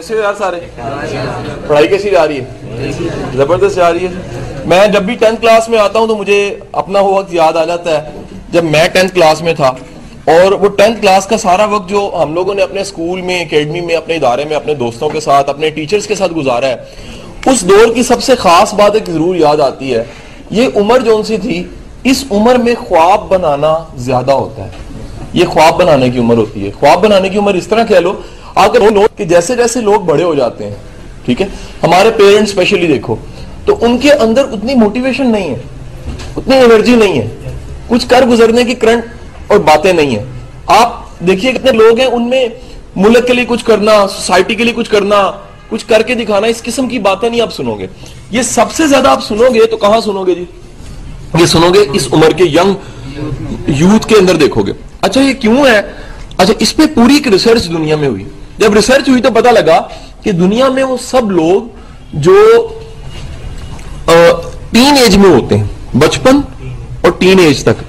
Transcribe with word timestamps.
کیسے 0.00 0.16
یار 0.16 0.34
سارے؟ 0.38 0.60
پڑھائی 1.66 1.88
کیسی 1.88 2.10
جا 2.10 2.28
رہی 2.28 2.40
ہے؟ 2.40 2.44
زبردست 3.34 3.76
جا 3.76 3.92
رہی 3.92 4.04
ہے۔ 4.04 4.08
میں 4.66 4.86
جب 4.86 5.02
بھی 5.02 5.14
ٹینتھ 5.14 5.40
کلاس 5.40 5.68
میں 5.68 5.78
آتا 5.78 5.98
ہوں 5.98 6.06
تو 6.06 6.16
مجھے 6.16 6.58
اپنا 6.72 7.00
وہ 7.00 7.18
وقت 7.18 7.34
یاد 7.34 7.56
آ 7.56 7.64
جاتا 7.64 8.02
ہے، 8.02 8.10
جب 8.52 8.64
میں 8.64 8.88
ٹینتھ 8.88 9.14
کلاس 9.14 9.42
میں 9.42 9.54
تھا۔ 9.54 9.68
اور 10.24 10.52
وہ 10.52 10.68
ٹینتھ 10.68 11.02
کلاس 11.02 11.26
کا 11.26 11.38
سارا 11.38 11.64
وقت 11.64 11.88
جو 11.88 12.20
ہم 12.22 12.34
لوگوں 12.34 12.54
نے 12.54 12.62
اپنے 12.62 12.80
اسکول 12.80 13.20
میں، 13.20 13.40
اکیڈمی 13.40 13.80
میں، 13.80 13.96
اپنے 13.96 14.14
ادارے 14.14 14.44
میں، 14.44 14.56
اپنے 14.56 14.74
دوستوں 14.74 15.10
کے 15.10 15.20
ساتھ، 15.20 15.50
اپنے 15.50 15.70
ٹیچرز 15.70 16.06
کے 16.06 16.14
ساتھ 16.14 16.32
گزارا 16.32 16.68
ہے، 16.68 16.76
اس 17.46 17.68
دور 17.68 17.94
کی 17.94 18.02
سب 18.02 18.22
سے 18.22 18.34
خاص 18.34 18.74
بات 18.74 18.94
ایک 18.94 19.06
ضرور 19.06 19.34
یاد 19.34 19.60
آتی 19.60 19.94
ہے۔ 19.94 20.04
یہ 20.50 20.68
عمر 20.76 20.98
جون 20.98 21.22
سی 21.22 21.36
تھی، 21.36 21.64
اس 22.04 22.24
عمر 22.30 22.54
میں 22.54 22.74
خواب 22.74 23.28
بنانا 23.28 23.84
زیادہ 23.96 24.32
ہوتا 24.32 24.64
ہے۔ 24.64 24.70
یہ 25.32 25.44
خواب 25.44 25.76
بنانے 25.76 26.10
کی 26.10 26.18
عمر 26.18 26.36
ہوتی 26.36 26.66
ہے۔ 26.66 26.70
خواب 26.80 27.00
بنانے 27.00 27.28
کی 27.28 27.38
عمر 27.38 27.54
اس 27.54 27.66
طرح 27.66 27.84
کہہ 27.84 27.96
لو 27.96 28.12
اگر 28.54 28.80
وہ 28.80 28.90
لوگ 28.90 29.16
کہ 29.16 29.24
جیسے 29.24 29.56
جیسے 29.56 29.80
لوگ 29.80 30.00
بڑے 30.00 30.22
ہو 30.22 30.34
جاتے 30.34 30.66
ہیں، 30.66 30.74
ٹھیک 31.24 31.42
ہے؟ 31.42 31.46
ہمارے 31.82 32.10
پیرنٹ 32.10 32.48
اسپیشلی 32.48 32.86
دیکھو، 32.86 33.16
تو 33.64 33.76
ان 33.80 33.98
کے 33.98 34.12
اندر 34.12 34.44
اتنی 34.44 34.74
موٹیویشن 34.74 35.30
نہیں 35.32 35.50
ہے، 35.50 35.58
اتنی 36.36 36.56
انرجی 36.56 36.94
نہیں 36.94 37.20
ہے۔ 37.20 37.28
کچھ 37.88 38.06
کر 38.08 38.26
گزرنے 38.26 38.64
کی 38.64 38.74
کرنٹ 38.74 39.04
اور 39.46 39.58
باتیں 39.58 39.92
نہیں 39.92 40.10
ہیں۔ 40.10 40.24
آپ 40.66 41.20
دیکھیے 41.20 41.52
کتنے 41.52 41.72
لوگ 41.72 41.98
ہیں، 41.98 42.06
ان 42.06 42.28
میں 42.30 42.48
ملک 42.96 43.26
کے 43.26 43.32
لیے 43.32 43.44
کچھ 43.48 43.64
کرنا 43.64 44.06
سوسائٹی 44.08 44.54
کے 44.54 44.64
لیے 44.64 44.72
کچھ 44.76 44.90
کرنا، 44.90 45.30
کچھ 45.68 45.86
کر 45.86 46.02
کے 46.02 46.14
دکھانا، 46.14 46.46
اس 46.46 46.62
قسم 46.62 46.88
کی 46.88 46.98
باتیں 46.98 47.28
نہیں 47.30 47.40
آپ 47.40 47.52
سنو 47.52 47.74
گے۔ 47.74 47.86
یہ 48.30 48.42
سب 48.42 48.72
سے 48.72 48.86
زیادہ 48.86 49.08
آپ 49.08 49.24
سنو 49.24 49.54
گے 49.54 49.66
تو 49.66 49.76
کہاں 49.76 50.00
سنو 50.00 50.26
گے 50.26 50.34
جی؟ 50.34 50.44
یہ 51.40 51.46
سنو 51.46 51.70
گے 51.74 51.78
اس 51.92 52.08
عمر 52.12 52.30
کے 52.30 52.44
ینگ 52.44 52.74
یوتھ 53.66 54.08
کے 54.08 54.14
اندر 54.14 54.36
دیکھو 54.36 54.62
گے۔ 54.62 54.72
اچھا 55.00 55.20
یہ 55.20 55.32
کیوں 55.32 55.66
ہے؟ 55.66 55.82
اچھا 56.36 56.54
اس 56.58 56.76
پہ 56.76 56.82
پوری 56.94 57.14
ایک 57.14 57.28
ریسرچ 57.28 57.68
دنیا 57.68 57.96
میں 57.96 58.08
ہوئی۔ 58.08 58.24
جب 58.60 58.74
ریسرچ 58.74 59.08
ہوئی 59.08 59.22
تو 59.22 59.30
پتا 59.30 59.50
لگا 59.50 59.88
کہ 60.22 60.32
دنیا 60.32 60.68
میں 60.68 60.82
وہ 60.82 60.96
سب 61.02 61.30
لوگ 61.30 61.62
جو 62.12 62.66
ٹین 64.70 64.94
ایج 64.98 65.16
میں 65.16 65.30
ہوتے 65.30 65.58
ہیں، 65.58 65.64
بچپن 65.94 66.40
اور 67.00 67.10
ٹین 67.18 67.38
ایج 67.38 67.62
تک، 67.64 67.82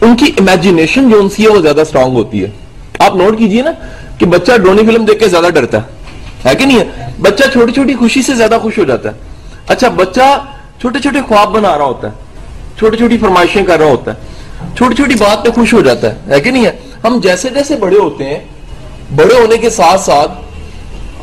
ان 0.00 0.16
کی 0.16 0.32
امیجنیشن 0.40 1.10
جو 1.10 1.20
ان 1.20 1.28
سی 1.28 1.42
ہے 1.42 1.48
وہ 1.48 1.60
زیادہ 1.60 1.82
سٹرونگ 1.88 2.16
ہوتی 2.16 2.44
ہے۔ 2.44 2.50
آپ 2.98 3.16
نوٹ 3.16 3.38
کیجیے 3.38 3.62
نا 3.62 3.70
کہ 4.18 4.26
بچہ 4.26 4.52
ڈرونی 4.56 4.82
فلم 4.82 5.04
دیکھ 5.04 5.20
کے 5.20 5.28
زیادہ 5.28 5.46
ڈرتا 5.54 5.78
ہے۔ 5.78 5.82
ہے 6.44 6.54
کہ 6.54 6.64
نہیں 6.64 6.78
ہے؟ 6.78 6.84
بچہ 7.20 7.44
چھوٹی 7.52 7.72
چھوٹی 7.72 7.94
خوشی 7.94 8.22
سے 8.22 8.34
زیادہ 8.34 8.58
خوش 8.62 8.78
ہو 8.78 8.84
جاتا 8.84 9.08
ہے۔ 9.08 9.14
اچھا 9.68 9.88
بچہ 9.88 10.44
چھوٹے 10.80 10.98
چھوٹے 10.98 11.20
خواب 11.28 11.48
بنا 11.50 11.78
رہا 11.78 11.84
ہوتا 11.84 12.08
ہے۔ 12.08 12.12
چھوٹی 12.78 12.96
چھوٹی 12.96 13.18
فرمائشیں 13.18 13.64
کر 13.64 13.78
رہا 13.78 13.86
ہوتا 13.86 14.10
ہے۔ 14.10 14.16
چھوٹی 14.76 14.94
چھوٹی 14.94 15.14
بات 15.14 15.44
پہ 15.44 15.50
خوش 15.50 15.74
ہو 15.74 15.80
جاتا 15.80 16.12
ہے۔ 16.12 16.18
ہے 16.28 16.40
کہ 16.40 16.50
نہیں 16.50 16.66
ہے؟ 16.66 16.72
ہم 17.04 17.20
جیسے 17.22 17.48
جیسے 17.48 17.76
بڑے 17.76 17.98
ہوتے 17.98 18.24
ہیں 18.24 18.38
بڑے 19.16 19.34
ہونے 19.34 19.56
کے 19.56 19.70
ساتھ 19.70 20.00
ساتھ 20.00 20.30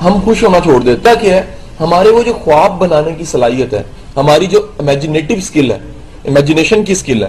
ہم 0.03 0.19
خوش 0.25 0.43
ہونا 0.43 0.59
چھوڑ 0.59 0.81
دیتا 0.81 1.13
کہ 1.13 1.29
ہے؟ 1.33 1.41
ہمارے 1.79 2.09
وہ 2.09 2.23
جو 2.23 2.33
خواب 2.33 2.79
بنانے 2.79 3.11
کی 3.17 3.25
صلاحیت 3.25 3.73
ہے، 3.73 3.83
ہماری 4.15 4.45
جو 4.45 4.67
امیجنیٹو 4.79 5.33
سکل 5.41 5.71
ہے 5.71 5.77
امیجنیشن 6.25 6.83
کی 6.83 6.95
سکل 6.95 7.23
ہے، 7.23 7.27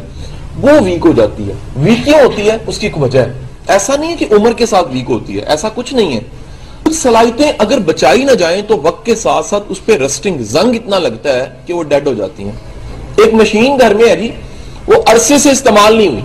وہ 0.60 0.70
ویک 0.84 1.06
ہو 1.06 1.12
جاتی 1.12 1.48
ہے۔ 1.48 1.52
ویک 1.76 2.04
کیوں 2.04 2.20
ہوتی 2.20 2.50
ہے؟ 2.50 2.56
اس 2.66 2.78
کی 2.78 2.86
ایک 2.86 3.02
وجہ 3.02 3.18
ہے۔ 3.18 3.32
ایسا 3.68 3.96
نہیں 3.96 4.10
ہے 4.10 4.16
کہ 4.16 4.26
عمر 4.30 4.52
کے 4.52 4.66
ساتھ 4.66 4.88
ویک 4.90 5.10
ہوتی 5.10 5.36
ہے، 5.36 5.44
ایسا 5.46 5.68
کچھ 5.74 5.94
نہیں 5.94 6.14
ہے۔ 6.14 6.20
کچھ 6.82 6.94
صلاحیتیں 6.94 7.52
اگر 7.58 7.78
بچائی 7.78 8.24
نہ 8.24 8.32
جائیں 8.32 8.62
تو 8.62 8.80
وقت 8.82 9.06
کے 9.06 9.14
ساتھ 9.14 9.46
ساتھ 9.46 9.64
اس 9.68 9.84
پہ 9.84 9.96
رسٹنگ 9.96 10.38
زنگ 10.38 10.74
اتنا 10.74 10.98
لگتا 10.98 11.32
ہے 11.32 11.44
کہ 11.66 11.74
وہ 11.74 11.82
ڈیڈ 11.82 12.06
ہو 12.06 12.14
جاتی 12.14 12.44
ہیں۔ 12.44 12.52
ایک 13.16 13.34
مشین 13.34 13.78
گھر 13.80 13.94
میں 13.94 14.08
ہے 14.08 14.16
جی 14.16 14.30
وہ 14.86 14.94
عرصے 15.06 15.38
سے 15.38 15.50
استعمال 15.50 15.96
نہیں 15.96 16.08
ہوئی۔ 16.08 16.22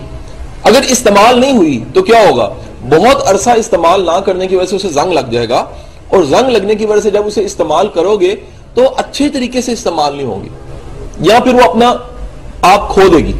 اگر 0.63 0.81
استعمال 0.89 1.39
نہیں 1.39 1.57
ہوئی 1.57 1.83
تو 1.93 2.03
کیا 2.03 2.19
ہوگا؟ 2.29 2.53
بہت 2.89 3.27
عرصہ 3.27 3.49
استعمال 3.49 4.05
نہ 4.05 4.19
کرنے 4.25 4.47
کی 4.47 4.55
وجہ 4.55 4.65
سے 4.65 4.75
اسے 4.75 4.89
زنگ 4.89 5.13
لگ 5.13 5.29
جائے 5.31 5.49
گا 5.49 5.65
اور 6.07 6.23
زنگ 6.23 6.49
لگنے 6.49 6.75
کی 6.75 6.85
وجہ 6.85 7.01
سے 7.01 7.09
جب 7.09 7.25
اسے 7.25 7.43
استعمال 7.45 7.87
کرو 7.87 8.15
گے 8.17 8.35
تو 8.73 8.93
اچھے 8.97 9.29
طریقے 9.29 9.61
سے 9.61 9.71
استعمال 9.71 10.15
نہیں 10.15 10.27
ہوگی 10.27 10.49
یا 11.19 11.39
پھر 11.39 11.53
وہ 11.53 11.69
اپنا 11.69 11.93
آپ 12.61 12.89
کھو 12.89 13.01
دے 13.07 13.17
گی، 13.17 13.33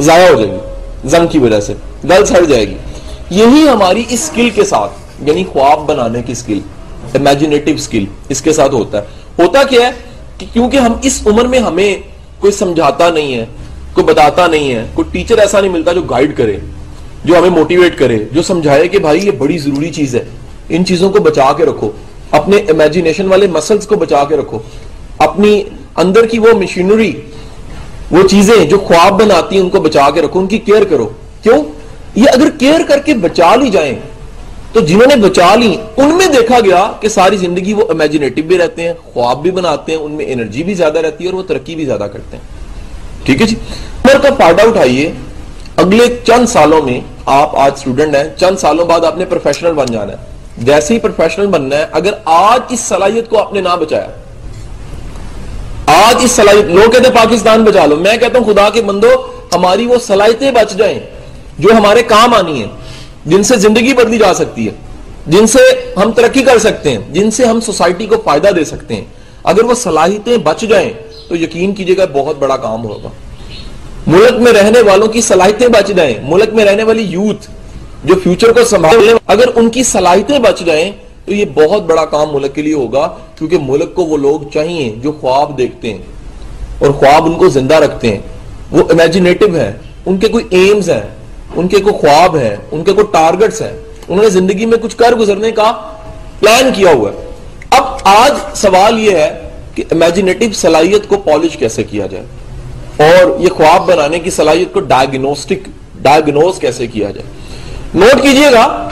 ضائع 0.00 0.28
ہو 0.28 0.34
جائے 0.34 0.50
گی، 0.50 1.08
زنگ 1.08 1.26
کی 1.26 1.38
وجہ 1.38 1.60
سے، 1.60 1.74
گل 2.04 2.24
سڑ 2.24 2.44
جائے 2.44 2.68
گی۔ 2.68 2.76
یہی 3.30 3.68
ہماری 3.68 4.04
اس 4.08 4.20
سکل 4.20 4.50
کے 4.50 4.64
ساتھ 4.64 4.92
یعنی 5.22 5.44
خواب 5.44 5.80
بنانے 5.80 6.22
کی 6.22 6.34
سکل 6.34 6.58
امیجنیٹو 7.14 7.76
سکل 7.76 8.04
اس 8.28 8.40
کے 8.42 8.52
ساتھ 8.52 8.74
ہوتا 8.74 8.98
ہے۔ 8.98 9.42
ہوتا 9.42 9.62
کیا 9.62 9.86
ہے 9.86 9.92
کہ 10.38 10.46
کیونکہ 10.52 10.76
ہم 10.76 10.92
اس 11.02 11.26
عمر 11.26 11.44
میں 11.44 11.58
ہمیں 11.58 11.96
کوئی 12.38 12.52
سمجھاتا 12.52 13.10
نہیں 13.10 13.34
ہے، 13.34 13.44
کوئی 13.92 14.04
بتاتا 14.04 14.46
نہیں 14.46 14.72
ہے، 14.72 14.86
کوئی 14.94 15.08
ٹیچر 15.12 15.38
ایسا 15.38 15.60
نہیں 15.60 15.72
ملتا 15.72 15.92
جو 15.92 16.02
گائیڈ 16.02 16.36
کرے۔ 16.36 16.58
جو 17.28 17.38
ہمیں 17.38 17.50
موٹیویٹ 17.50 17.98
کرے، 17.98 18.18
جو 18.32 18.42
سمجھائے 18.42 18.88
کہ 18.88 18.98
بھائی 18.98 19.26
یہ 19.26 19.30
بڑی 19.30 19.58
ضروری 19.58 19.90
چیز 19.90 20.16
ہے، 20.16 20.24
ان 20.68 20.84
چیزوں 20.84 21.10
کو 21.10 21.18
بچا 21.18 21.52
کے 21.56 21.64
رکھو۔ 21.64 21.90
اپنے 22.30 22.56
امیجنیشن 22.56 23.26
والے 23.26 23.46
مسلز 23.46 23.86
کو 23.86 23.96
بچا 23.96 24.24
کے 24.24 24.36
رکھو۔ 24.36 24.58
اپنی 25.18 25.62
اندر 25.96 26.26
کی 26.26 26.38
وہ 26.38 26.52
مشینری 26.58 27.12
وہ 28.10 28.28
چیزیں 28.28 28.64
جو 28.64 28.78
خواب 28.78 29.22
بناتی 29.22 29.56
ہیں، 29.56 29.62
ان 29.62 29.70
کو 29.70 29.80
بچا 29.80 30.10
کے 30.10 30.22
رکھو، 30.22 30.40
ان 30.40 30.46
کی 30.46 30.58
کیئر 30.58 30.84
کرو۔ 30.84 31.08
کیوں؟ 31.42 31.64
یہ 32.14 32.24
اگر 32.32 32.50
کیئر 32.58 32.80
کر 32.88 32.98
کے 32.98 33.14
بچا 33.14 33.56
لی 33.56 33.70
جائیں، 33.70 33.94
تو 34.72 34.80
جنہوں 34.80 35.16
نے 35.16 35.16
بچا 35.16 35.54
لی، 35.54 35.76
ان 35.96 36.08
میں 36.08 36.26
دیکھا 36.26 36.60
گیا 36.60 36.92
کہ 37.00 37.08
ساری 37.08 37.36
زندگی 37.36 37.72
وہ 37.72 37.84
امیجنیٹو 37.90 38.42
بھی 38.42 38.58
رہتے 38.58 38.82
ہیں، 38.82 38.92
خواب 39.04 39.42
بھی 39.42 39.50
بناتے 39.50 39.92
ہیں، 39.92 39.98
ان 39.98 40.12
میں 40.12 40.26
انرجی 40.28 40.62
بھی 40.62 40.74
زیادہ 40.74 40.98
رہتی 40.98 41.24
ہے 41.24 41.28
اور 41.28 41.36
وہ 41.36 41.42
ترقی 41.42 41.74
بھی 41.74 41.84
زیادہ 41.84 42.06
کرتے 42.12 42.36
ہیں۔ 42.36 42.44
ٹھیک 43.24 43.42
ہے 43.42 43.46
جی؟ 43.46 43.56
عمر 44.04 44.18
کا 44.18 44.28
فائدہ 44.38 44.62
اٹھائیے 44.62 45.12
اگلے 45.78 46.04
چند 46.26 46.46
سالوں 46.48 46.80
میں 46.82 47.00
آپ 47.26 47.56
آج 47.56 47.72
اسٹوڈنٹ 47.76 48.14
ہیں، 48.16 48.24
چند 48.36 48.58
سالوں 48.58 48.84
بعد 48.86 49.04
آپ 49.04 49.16
نے 49.16 49.24
پروفیشنل 49.24 49.72
بن 49.72 49.86
جانا 49.86 50.12
ہے۔ 50.12 50.62
جیسے 50.64 50.94
ہی 50.94 50.98
پروفیشنل 50.98 51.46
بننا 51.46 51.76
ہے، 51.76 51.86
اگر 51.92 52.14
آج 52.24 52.60
اس 52.68 52.80
صلاحیت 52.80 53.28
کو 53.30 53.38
آپ 53.38 53.52
نے 53.52 53.60
نہ 53.60 53.76
بچایا، 53.80 54.08
آج 55.86 56.24
اس 56.24 56.30
صلاحیت، 56.30 56.64
لوگ 56.64 56.90
کہتے 56.90 57.08
ہیں 57.08 57.14
پاکستان 57.14 57.64
بچا 57.64 57.84
لو، 57.86 57.96
میں 57.96 58.16
کہتا 58.16 58.38
ہوں 58.38 58.52
خدا 58.52 58.68
کے 58.70 58.82
بندو، 58.82 59.08
ہماری 59.54 59.86
وہ 59.86 59.98
صلاحیتیں 59.98 60.50
بچ 60.50 60.72
جائیں 60.76 60.98
جو 61.58 61.68
ہمارے 61.76 62.02
کام 62.02 62.34
آنی 62.34 62.58
ہیں، 62.62 62.68
جن 63.26 63.42
سے 63.42 63.56
زندگی 63.56 63.94
بدلی 63.94 64.18
جا 64.18 64.32
سکتی 64.34 64.66
ہے، 64.66 64.72
جن 65.26 65.46
سے 65.46 65.58
ہم 65.96 66.12
ترقی 66.12 66.42
کر 66.42 66.58
سکتے 66.58 66.90
ہیں، 66.90 66.98
جن 67.10 67.30
سے 67.30 67.44
ہم 67.44 67.60
سوسائٹی 67.60 68.06
کو 68.06 68.16
فائدہ 68.24 68.48
دے 68.56 68.64
سکتے 68.64 68.94
ہیں۔ 68.94 69.04
اگر 69.44 69.64
وہ 69.64 69.74
صلاحیتیں 69.74 70.36
بچ 70.36 70.60
جائیں، 70.60 70.92
تو 71.28 71.36
یقین 71.36 71.74
کیجیے 71.74 71.96
گا 71.96 72.04
بہت 72.12 72.38
بڑا 72.38 72.56
کام 72.56 72.84
ہوگا۔ 72.84 73.08
ملک 74.08 74.32
میں 74.32 74.52
رہنے 74.52 74.80
والوں 74.80 75.06
کی 75.06 75.20
صلاحیتیں 75.20 75.68
بچ 75.68 75.88
جائیں۔ 75.88 76.14
ملک 76.22 76.54
میں 76.54 76.64
رہنے 76.64 76.82
والی 76.82 77.02
یوتھ 77.02 77.50
جو 78.04 78.14
فیوچر 78.24 78.52
کو 78.52 78.64
سنبھالنے 78.64 79.12
اگر 79.26 79.44
ان 79.54 79.70
کی 79.70 79.82
صلاحیتیں 79.82 80.38
بچ 80.38 80.60
جائیں، 80.60 80.92
تو 81.24 81.34
یہ 81.34 81.44
بہت 81.54 81.82
بڑا 81.82 82.04
کام 82.04 82.28
ملک 82.32 82.54
کے 82.54 82.62
لیے 82.62 82.74
ہوگا، 82.74 83.16
کیونکہ 83.38 83.58
ملک 83.62 83.94
کو 83.94 84.04
وہ 84.04 84.16
لوگ 84.16 84.40
چاہیے 84.54 84.94
جو 85.02 85.12
خواب 85.12 85.58
دیکھتے 85.58 85.90
ہیں 85.90 86.02
اور 86.78 86.90
خواب 86.90 87.24
ان 87.24 87.32
کو 87.32 87.48
زندہ 87.48 87.74
رکھتے 87.74 88.08
ہیں۔ 88.08 88.20
وہ 88.70 88.82
امیجنیٹو 88.90 89.54
ہے 89.54 89.72
ان 90.06 90.16
کے 90.16 90.28
کوئی 90.28 90.44
ایمز 90.50 90.90
ہیں، 90.90 91.06
ان 91.56 91.68
کے 91.68 91.80
کوئی 91.80 91.94
خواب 91.94 92.36
ہے 92.36 92.56
ان 92.70 92.84
کے 92.84 92.92
کوئی 92.92 93.06
ٹارگٹس 93.12 93.62
ہیں۔ 93.62 93.76
انہوں 94.08 94.24
نے 94.24 94.30
زندگی 94.30 94.66
میں 94.66 94.78
کچھ 94.78 94.96
کر 94.96 95.14
گزرنے 95.14 95.50
کا 95.50 95.72
پلان 96.40 96.70
کیا 96.74 96.90
ہوا 96.92 97.10
ہے۔ 97.10 97.26
اب 97.70 97.84
آج 98.04 98.32
سوال 98.54 98.98
یہ 98.98 99.10
ہے 99.10 99.50
کہ 99.74 99.84
امیجنیٹو 99.90 100.44
صلاحیت 100.54 101.08
کو 101.08 101.16
پالش 101.16 101.56
کیسے 101.56 101.82
کیا 101.82 102.06
جائے؟ 102.06 102.24
اور 102.98 103.40
یہ 103.40 103.48
خواب 103.48 103.86
بنانے 103.86 104.18
کی 104.18 104.30
صلاحیت 104.30 104.72
کو 104.72 104.80
ڈائگنوسٹک 104.80 105.68
ڈائگنوز 106.02 106.58
کیسے 106.58 106.86
کیا 106.86 107.10
جائے؟ 107.10 107.26
نوٹ 107.94 108.22
کیجیے 108.22 108.52
گا، 108.52 108.88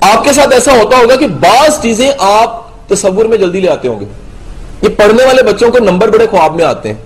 آپ 0.00 0.24
کے 0.24 0.32
ساتھ 0.32 0.54
ایسا 0.54 0.72
ہوتا 0.72 0.96
ہوگا 0.96 1.16
کہ 1.16 1.26
بعض 1.26 1.82
چیزیں 1.82 2.12
آپ 2.18 2.66
تصور 2.88 3.24
میں 3.24 3.38
جلدی 3.38 3.60
لے 3.60 3.68
آتے 3.68 3.88
ہوں 3.88 4.00
گے۔ 4.00 4.04
یہ 4.82 4.88
پڑھنے 4.88 5.24
والے 5.24 5.42
بچوں 5.42 5.70
کو 5.70 5.78
نمبر 5.78 6.08
بڑے 6.08 6.26
خواب 6.30 6.54
میں 6.54 6.64
آتے 6.64 6.88
ہیں۔ 6.88 6.96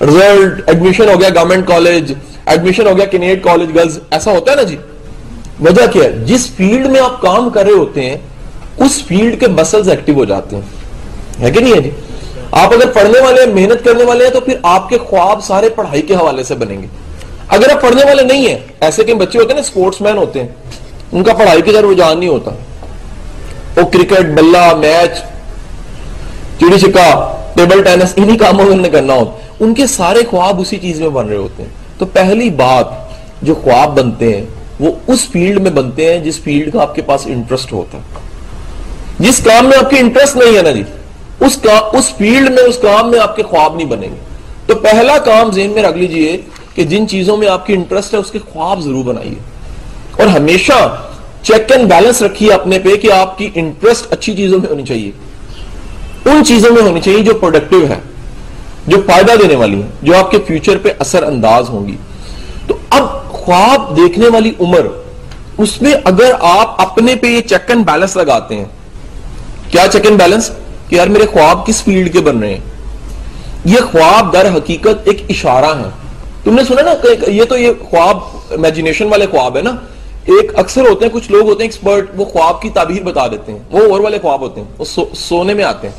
رزلٹ 0.00 0.62
ایڈمیشن 0.66 1.08
ہو 1.08 1.20
گیا 1.20 1.28
گورنمنٹ 1.28 1.68
کالج 1.68 2.12
ایڈمیشن 2.46 2.86
ہو 2.86 2.96
گیا 2.96 3.04
کنیٹ 3.04 3.44
کالج 3.44 3.74
گرلز 3.74 3.98
ایسا 4.10 4.32
ہوتا 4.32 4.50
ہے 4.50 4.56
نا 4.56 4.62
جی؟ 4.62 4.76
وجہ 5.60 5.86
کیا 5.92 6.04
ہے؟ 6.04 6.10
جس 6.10 6.50
فیلڈ 6.50 6.86
میں 6.86 7.00
آپ 7.00 7.20
کام 7.20 7.50
کر 7.50 7.62
رہے 7.62 7.72
ہوتے 7.72 8.10
ہیں، 8.10 8.16
اس 8.76 9.02
فیلڈ 9.02 9.40
کے 9.40 9.46
مسلز 9.46 9.88
ایکٹیو 9.88 10.14
ہو 10.14 10.24
جاتے 10.24 10.56
ہیں۔ 10.56 10.62
ہے 11.40 11.50
کہ 11.50 11.60
نہیں 11.60 11.74
ہے 11.74 11.80
جی؟ 11.80 11.90
آپ 12.50 12.72
اگر 12.72 12.86
پڑھنے 12.86 13.20
والے 13.20 13.42
ہیں، 13.42 13.54
محنت 13.54 13.84
کرنے 13.84 14.04
والے 14.04 14.24
ہیں، 14.24 14.32
تو 14.32 14.40
پھر 14.40 14.56
آپ 14.62 14.88
کے 14.88 14.98
خواب 14.98 15.44
سارے 15.44 15.68
پڑھائی 15.68 16.02
کے 16.02 16.14
حوالے 16.14 16.42
سے 16.42 16.54
بنیں 16.54 16.82
گے۔ 16.82 16.86
اگر 17.48 17.70
آپ 17.70 17.80
پڑھنے 17.80 18.04
والے 18.04 18.22
نہیں 18.22 18.48
ہیں، 18.48 18.58
ایسے 18.80 19.04
کہ 19.04 19.14
بچے 19.14 19.38
ہوتے 19.38 19.48
ہیں 19.48 19.54
نا 19.54 19.60
اسپورٹس 19.60 20.00
مین 20.00 20.16
ہوتے 20.16 20.40
ہیں، 20.40 20.48
ان 21.12 21.24
کا 21.24 21.34
پڑھائی 21.34 21.62
کی 21.62 21.72
طرف 21.72 21.90
رجحان 21.90 22.18
نہیں 22.18 22.28
ہوتا۔ 22.28 22.50
وہ 23.76 23.88
کرکٹ، 23.92 24.26
بلہ، 24.26 24.74
میچ، 24.74 25.18
چڑی 26.60 26.80
چکا، 26.80 27.36
ٹیبل 27.56 27.82
ٹینس، 27.82 28.12
انہی 28.16 28.36
کاموں 28.36 28.76
میں 28.76 28.90
کرنا 28.90 29.14
ہوتا 29.14 29.30
ان 29.60 29.74
کے 29.74 29.86
سارے 29.86 30.18
خواب 30.30 30.60
اسی 30.60 30.76
چیز 30.76 31.00
میں 31.00 31.08
بن 31.08 31.28
رہے 31.28 31.36
ہوتے 31.36 31.62
ہیں۔ 31.62 31.70
تو 31.98 32.06
پہلی 32.06 32.50
بات، 32.50 32.84
جو 33.42 33.54
خواب 33.54 33.98
بنتے 33.98 34.36
ہیں، 34.36 34.46
وہ 34.80 34.92
اس 35.06 35.28
فیلڈ 35.28 35.60
میں 35.60 35.70
بنتے 35.70 36.12
ہیں 36.12 36.24
جس 36.24 36.40
فیلڈ 36.40 36.72
کا 36.72 36.82
آپ 36.82 36.94
کے 36.94 37.02
پاس 37.02 37.26
انٹرسٹ 37.26 37.72
ہوتا 37.72 37.98
ہے۔ 37.98 38.02
جس 39.18 39.40
کام 39.44 39.66
میں 39.66 39.78
آپ 39.78 39.90
کے 39.90 39.98
انٹرسٹ 39.98 40.36
نہیں 40.36 40.56
ہے 40.56 40.62
نا 40.62 40.70
جی 40.70 40.82
اس 41.40 41.58
اس 41.92 42.14
فیلڈ 42.18 42.50
میں، 42.50 42.62
اس 42.62 42.78
کام 42.82 43.10
میں 43.10 43.18
آپ 43.18 43.36
کے 43.36 43.42
خواب 43.42 43.76
نہیں 43.76 43.86
بنے 43.86 44.06
گے۔ 44.06 44.20
تو 44.66 44.74
پہلا 44.74 45.18
کام 45.18 45.50
ذہن 45.50 45.70
میں 45.70 45.82
رکھ 45.82 45.98
لیجیے 45.98 46.40
کہ 46.74 46.84
جن 46.84 47.08
چیزوں 47.08 47.36
میں 47.36 47.48
آپ 47.48 47.66
کی 47.66 47.72
انٹرسٹ 47.72 48.14
ہے، 48.14 48.18
اس 48.18 48.30
کے 48.30 48.38
خواب 48.52 48.80
ضرور 48.80 49.04
بنائیے۔ 49.04 49.34
اور 50.18 50.26
ہمیشہ 50.26 50.96
چیک 51.42 51.72
اینڈ 51.72 51.90
بیلنس 51.90 52.22
رکھیے 52.22 52.52
اپنے 52.52 52.78
پہ 52.78 52.96
کہ 52.96 53.12
آپ 53.12 53.38
کی 53.38 53.50
انٹرسٹ 53.54 54.12
اچھی 54.12 54.36
چیزوں 54.36 54.58
میں 54.58 54.70
ہونی 54.70 54.82
چاہیے۔ 54.82 55.10
ان 56.24 56.44
چیزوں 56.44 56.72
میں 56.72 56.82
ہونی 56.82 57.00
چاہیے 57.00 57.22
جو 57.22 57.34
پروڈکٹیو 57.34 57.88
ہے 57.88 58.00
جو 58.86 58.96
فائدہ 59.06 59.32
دینے 59.42 59.56
والی 59.56 59.82
ہیں، 59.82 59.90
جو 60.02 60.16
آپ 60.16 60.30
کے 60.30 60.38
فیوچر 60.46 60.78
پہ 60.82 60.88
اثر 60.98 61.22
انداز 61.22 61.68
ہوں 61.68 61.88
گی۔ 61.88 61.96
تو 62.66 62.76
اب 62.90 63.32
خواب 63.32 63.96
دیکھنے 63.96 64.28
والی 64.28 64.52
عمر، 64.60 64.86
اس 65.58 65.82
میں 65.82 65.94
اگر 66.04 66.32
آپ 66.40 66.80
اپنے 66.80 67.14
پہ 67.14 67.26
یہ 67.26 67.40
چیک 67.40 67.70
اینڈ 67.70 67.86
بیلنس 67.86 68.16
لگاتے 68.16 68.56
ہیں، 68.56 68.64
کیا 69.70 69.86
چیک 69.92 70.06
اینڈ 70.06 70.18
بیلنس 70.18 70.50
کہ 70.90 70.96
یار 70.96 71.06
میرے 71.06 71.26
خواب 71.26 71.66
کس 71.66 71.82
فیلڈ 71.82 72.12
کے 72.12 72.20
بن 72.20 72.38
رہے 72.38 72.48
ہیں؟ 72.48 72.60
یہ 73.64 73.76
خواب 73.92 74.32
در 74.32 74.48
حقیقت 74.56 75.08
ایک 75.08 75.22
اشارہ 75.28 75.78
ہے 75.78 75.90
تم 76.44 76.54
نے 76.54 76.64
سنا 76.64 76.82
نا 76.82 76.90
یہ 77.26 77.44
تو 77.44 77.58
یہ 77.58 77.70
خواب 77.90 78.16
امیجنیشن 78.50 79.08
والے 79.08 79.26
خواب 79.30 79.56
ہے 79.56 79.62
نا۔ 79.62 79.70
ایک 80.24 80.58
اکثر 80.58 80.88
ہوتے 80.88 81.04
ہیں، 81.04 81.12
کچھ 81.12 81.30
لوگ 81.30 81.48
ہوتے 81.48 81.64
ہیں 81.64 81.70
ایکسپرٹ 81.70 82.10
وہ 82.16 82.24
خواب 82.24 82.62
کی 82.62 82.70
تعبیر 82.70 83.02
بتا 83.02 83.26
دیتے 83.26 83.52
ہیں۔ 83.52 83.58
وہ 83.70 83.92
اور 83.92 84.00
والے 84.00 84.18
خواب 84.22 84.40
ہوتے 84.40 84.60
ہیں، 84.60 84.68
وہ 84.78 84.84
سونے 85.14 85.54
میں 85.54 85.64
آتے 85.64 85.88
ہیں، 85.88 85.94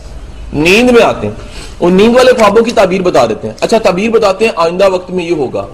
نیند 0.54 0.92
میں 0.92 1.04
آتے 1.04 1.28
ہیں۔ 1.28 1.34
اور 1.78 1.92
نیند 1.92 2.16
والے 2.16 2.32
خوابوں 2.34 2.64
کی 2.64 2.72
تعبیر 2.72 3.02
بتا 3.02 3.26
دیتے 3.26 3.48
ہیں۔ 3.48 3.56
اچھا 3.62 3.78
تعبیر 3.78 4.10
بتاتے 4.10 4.46
ہیں، 4.46 4.52
آئندہ 4.56 4.90
وقت 4.90 5.12
میں 5.12 5.26
یہ 5.26 5.36
ہوگا۔ 5.36 5.68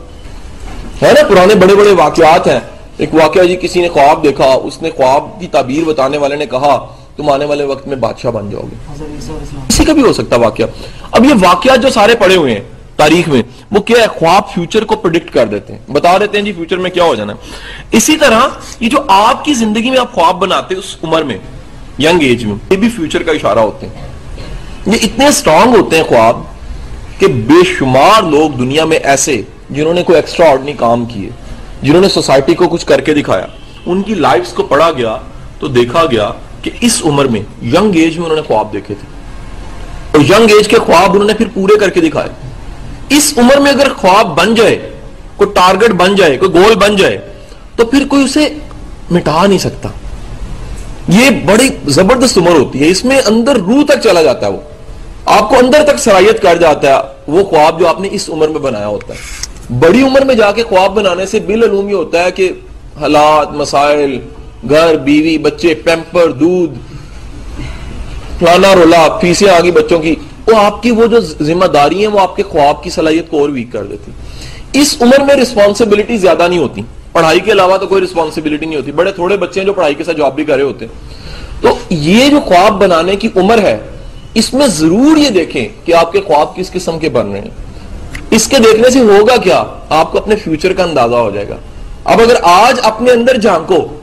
ہے 1.02 1.14
نا، 1.14 1.28
پرانے 1.28 1.56
بڑے 1.56 1.76
بڑے 1.76 1.92
واقعات 1.98 2.48
ہیں۔ 2.48 2.60
ایک 2.98 3.14
واقعہ 3.14 3.44
جی 3.44 3.56
کسی 3.56 3.82
نے 3.82 3.90
خواب 3.90 4.24
دیکھا، 4.24 4.54
اس 4.64 4.82
نے 4.82 4.90
خواب 4.90 5.40
کی 5.40 5.48
تعبیر 5.48 5.84
بتانے 5.84 6.18
والے 6.18 6.36
نے 6.36 6.46
کہا 6.46 6.86
تم 7.18 7.30
آنے 7.30 7.46
والے 7.46 7.64
وقت 7.64 7.88
میں 7.88 7.96
بادشاہ 7.96 8.32
بن 8.32 8.50
جاؤ 8.50 8.62
گے۔ 8.62 8.76
کسی 9.68 9.86
کا 9.86 9.94
بھی 9.94 10.02
ہو 10.02 10.14
سکتا 10.14 10.36
واقعہ۔ 10.36 10.66
اب 11.12 11.26
یہ 11.26 11.34
واقعات 11.42 11.82
جو 11.82 11.90
سارے 11.90 12.16
پڑے 12.16 12.36
ہوئے 12.36 12.54
ہیں 12.54 12.62
تاریخ 12.96 13.28
میں 13.28 13.42
وہ 13.72 13.80
کیا 13.80 14.02
ہے؟ 14.02 14.08
خواب 14.08 14.44
فیوچر 14.54 14.84
کو 14.84 14.96
پرڈکٹ 14.96 15.34
کر 15.34 15.46
دیتے 15.46 15.74
ہیں۔ 15.74 15.92
بتا 15.92 16.18
دیتے 16.18 16.38
ہیں 16.38 16.46
جی 16.46 16.54
فیوچر 16.54 16.78
میں 16.78 16.92
کیا 16.92 17.04
ہو 17.04 17.16
جانا 17.16 17.34
ہے۔ 17.34 17.38
اسی 17.92 18.18
طرح 18.18 18.42
یہ 18.80 18.90
جو 18.90 18.98
آپ 19.08 19.46
کی 19.46 19.54
زندگی 19.54 19.90
میں 19.90 20.00
آپ 20.00 20.14
خواب 20.14 20.36
بناتے 20.36 20.76
اس 20.76 20.98
عمر 21.04 21.24
میں 21.24 21.38
ینگ 22.00 22.22
ایج 22.22 22.46
میں 22.46 22.56
یہ 22.70 22.78
بھی 22.78 22.90
فیوچر 22.90 23.24
کا 23.24 23.32
اشارہ 23.32 23.60
ہوتے 23.60 23.88
ہیں۔ 23.88 24.08
یہ 24.86 24.98
اتنے 25.04 25.32
سٹرونگ 25.32 25.76
ہوتے 25.76 25.98
ہیں 25.98 26.04
خواب 26.04 26.42
کہ 27.20 27.28
بے 27.28 27.64
شمار 27.66 28.24
لوگ 28.24 28.50
دنیا 28.50 28.86
میں 28.86 28.98
ایسے 28.98 29.42
جنہوں 29.70 29.94
نے 29.94 30.04
کوئی 30.04 30.16
ایکسٹرا 30.16 30.50
آرڈنی 30.50 30.74
کام 30.74 31.06
کیے 31.06 31.30
جنہوں 31.82 32.02
نے 32.02 32.10
سوسائٹی 32.10 32.54
کو 32.54 32.68
کچھ 32.68 32.86
کر 32.86 33.02
کے 33.02 33.14
دکھایا۔ 33.14 33.46
ان 33.86 34.02
کی 34.02 34.14
لائفز 34.14 34.54
کو 34.54 34.64
پڑھا 34.64 34.92
گیا 34.92 35.18
تو 35.60 35.68
دیکھا 35.68 36.06
گیا 36.12 36.32
کہ 36.62 36.72
اس 36.82 37.02
عمر 37.06 37.26
میں 37.26 37.42
ینگ 37.64 37.96
ایج 37.96 38.18
میں 38.18 38.26
انہوں 38.26 38.36
نے 38.36 38.42
خواب 38.42 38.74
دیکھے 38.74 38.96
تھے۔ 38.96 39.08
اور 40.12 40.42
ینگ 40.42 40.52
ایج 40.52 40.68
کے 40.68 40.78
خواب 40.78 41.12
انہوں 41.12 41.28
نے 41.28 41.34
پھر 41.34 41.46
پورے 41.54 41.80
کر 41.80 41.90
کے 41.90 42.00
دکھائے۔ 42.02 42.30
اس 43.10 43.34
عمر 43.38 43.58
میں 43.58 43.72
اگر 43.72 43.94
خواب 43.94 44.38
بن 44.38 44.56
جائے، 44.56 44.90
کوئی 45.36 45.50
ٹارگٹ 45.54 45.92
بن 45.92 46.16
جائے، 46.16 46.38
کوئی 46.38 46.54
گول 46.54 46.76
بن 46.76 46.96
جائے، 46.96 47.18
تو 47.76 47.86
پھر 47.86 48.08
کوئی 48.08 48.24
اسے 48.24 48.50
مٹا 49.12 49.46
نہیں 49.46 49.58
سکتا۔ 49.58 49.90
یہ 51.08 51.30
بڑی 51.30 51.70
زبردست 51.86 52.38
عمر 52.38 52.52
ہوتی 52.52 52.82
ہے۔ 52.82 52.90
اس 52.90 53.06
میں 53.06 53.22
اندر 53.26 53.56
روح 53.56 53.86
تک 53.86 54.02
چلا 54.04 54.22
جاتا 54.22 54.48
ہے 54.48 54.52
وہ۔ 54.52 54.60
آپ 55.26 55.50
کو 55.50 55.56
اندر 55.56 55.84
تک 55.84 56.00
سرائیت 56.00 56.42
کر 56.42 56.56
جاتا 56.56 56.90
ہے۔ 56.90 57.02
وہ 57.28 57.44
خواب 57.44 57.80
جو 57.80 57.88
آپ 57.88 58.02
نے 58.02 58.08
اس 58.12 58.30
عمر 58.30 58.48
میں 58.48 58.60
بنایا 58.60 58.88
ہوتا 58.88 59.14
ہے۔ 59.14 59.20
بڑی 59.80 60.02
عمر 60.02 60.22
میں 60.22 60.36
جا 60.36 60.52
کے 60.52 60.64
خواب 60.64 60.94
بنانے 60.94 61.26
سے 61.26 61.40
علوم 61.48 61.90
یہ 61.90 61.94
ہوتا 61.94 62.24
ہے 62.24 62.32
کہ 62.32 62.52
حالات، 63.00 63.52
مسائل 63.52 64.20
گھر، 64.70 64.96
بیوی، 64.96 65.38
بچے، 65.38 65.74
پیمپر، 65.74 66.32
دودھ 66.32 66.74
فلانا 68.40 68.76
رولا 68.76 69.18
فیسیں 69.22 69.50
آگی 69.50 69.72
بچوں 69.72 70.00
کی۔ 70.00 70.16
وہ 70.48 70.56
آپ 70.56 70.84
کی 70.84 70.92
وہ 70.92 71.08
جو 71.08 71.20
ذمہ 71.20 71.66
داری 71.66 72.00
ہیں، 72.00 72.08
وہ 72.08 72.20
آپ 72.20 72.36
کے 72.36 72.44
خواب 72.44 72.84
کی 72.84 72.90
صلاحیت 72.90 73.30
کو 73.30 73.40
اور 73.40 73.50
ویک 73.50 73.72
کر 73.72 73.84
دیتی۔ 73.84 74.12
اس 74.80 74.98
عمر 75.02 75.20
میں 75.20 75.36
رسپانسبلٹی 75.36 76.18
زیادہ 76.18 76.48
نہیں 76.48 76.60
ہوتی۔ 76.60 76.82
پڑھائی 77.12 77.40
کے 77.40 77.52
علاوہ 77.52 77.78
تو 77.78 77.88
کوئی 77.88 78.04
رسپانسبلٹی 78.04 78.66
نہیں 78.66 78.76
ہوتی۔ 78.76 78.92
بڑے 78.92 79.12
تھوڑے 79.12 79.38
بچے 79.38 79.60
ہیں 79.60 79.66
جو 79.66 79.74
پڑھائی 79.74 79.94
کے 79.94 80.04
ساتھ 80.04 80.18
جاب 80.18 80.36
بھی 80.36 80.46
کر 80.46 80.56
رہے 80.56 80.64
ہوتے 80.64 80.86
ہیں۔ 80.86 80.94
تو 81.62 81.78
یہ 81.90 82.30
جو 82.30 82.40
خواب 82.40 82.74
بنانے 82.82 83.16
کی 83.16 83.28
عمر 83.36 83.58
ہے، 83.58 83.78
اس 84.34 84.54
میں 84.54 84.68
ضرور 84.68 85.18
یہ 85.18 85.30
دیکھیں 85.30 85.68
کہ 85.86 85.94
آپ 85.94 86.12
کے 86.12 86.22
خواب 86.22 86.56
کس 86.56 86.72
قسم 86.72 87.00
کے 87.00 87.10
بن 87.10 87.32
رہے 87.32 87.40
ہیں۔ 87.40 87.50
اس 88.30 88.48
کے 88.48 88.60
دیکھنے 88.60 88.90
سے 88.90 89.00
ہوگا 89.00 89.38
کیا؟ 89.38 89.64
آپ 89.90 90.12
کو 90.12 90.18
اپنے 90.18 90.36
فیوچر 90.36 90.74
کا 90.74 90.84
اندازہ 90.84 91.16
ہو 91.16 91.32
جائے 91.32 91.50
گا۔ 91.50 91.58
اب 92.04 92.22
اگر 92.22 92.36
آج 92.42 92.80
اپنے 92.84 93.12
اندر 93.12 93.38
جھانکو 93.38 93.97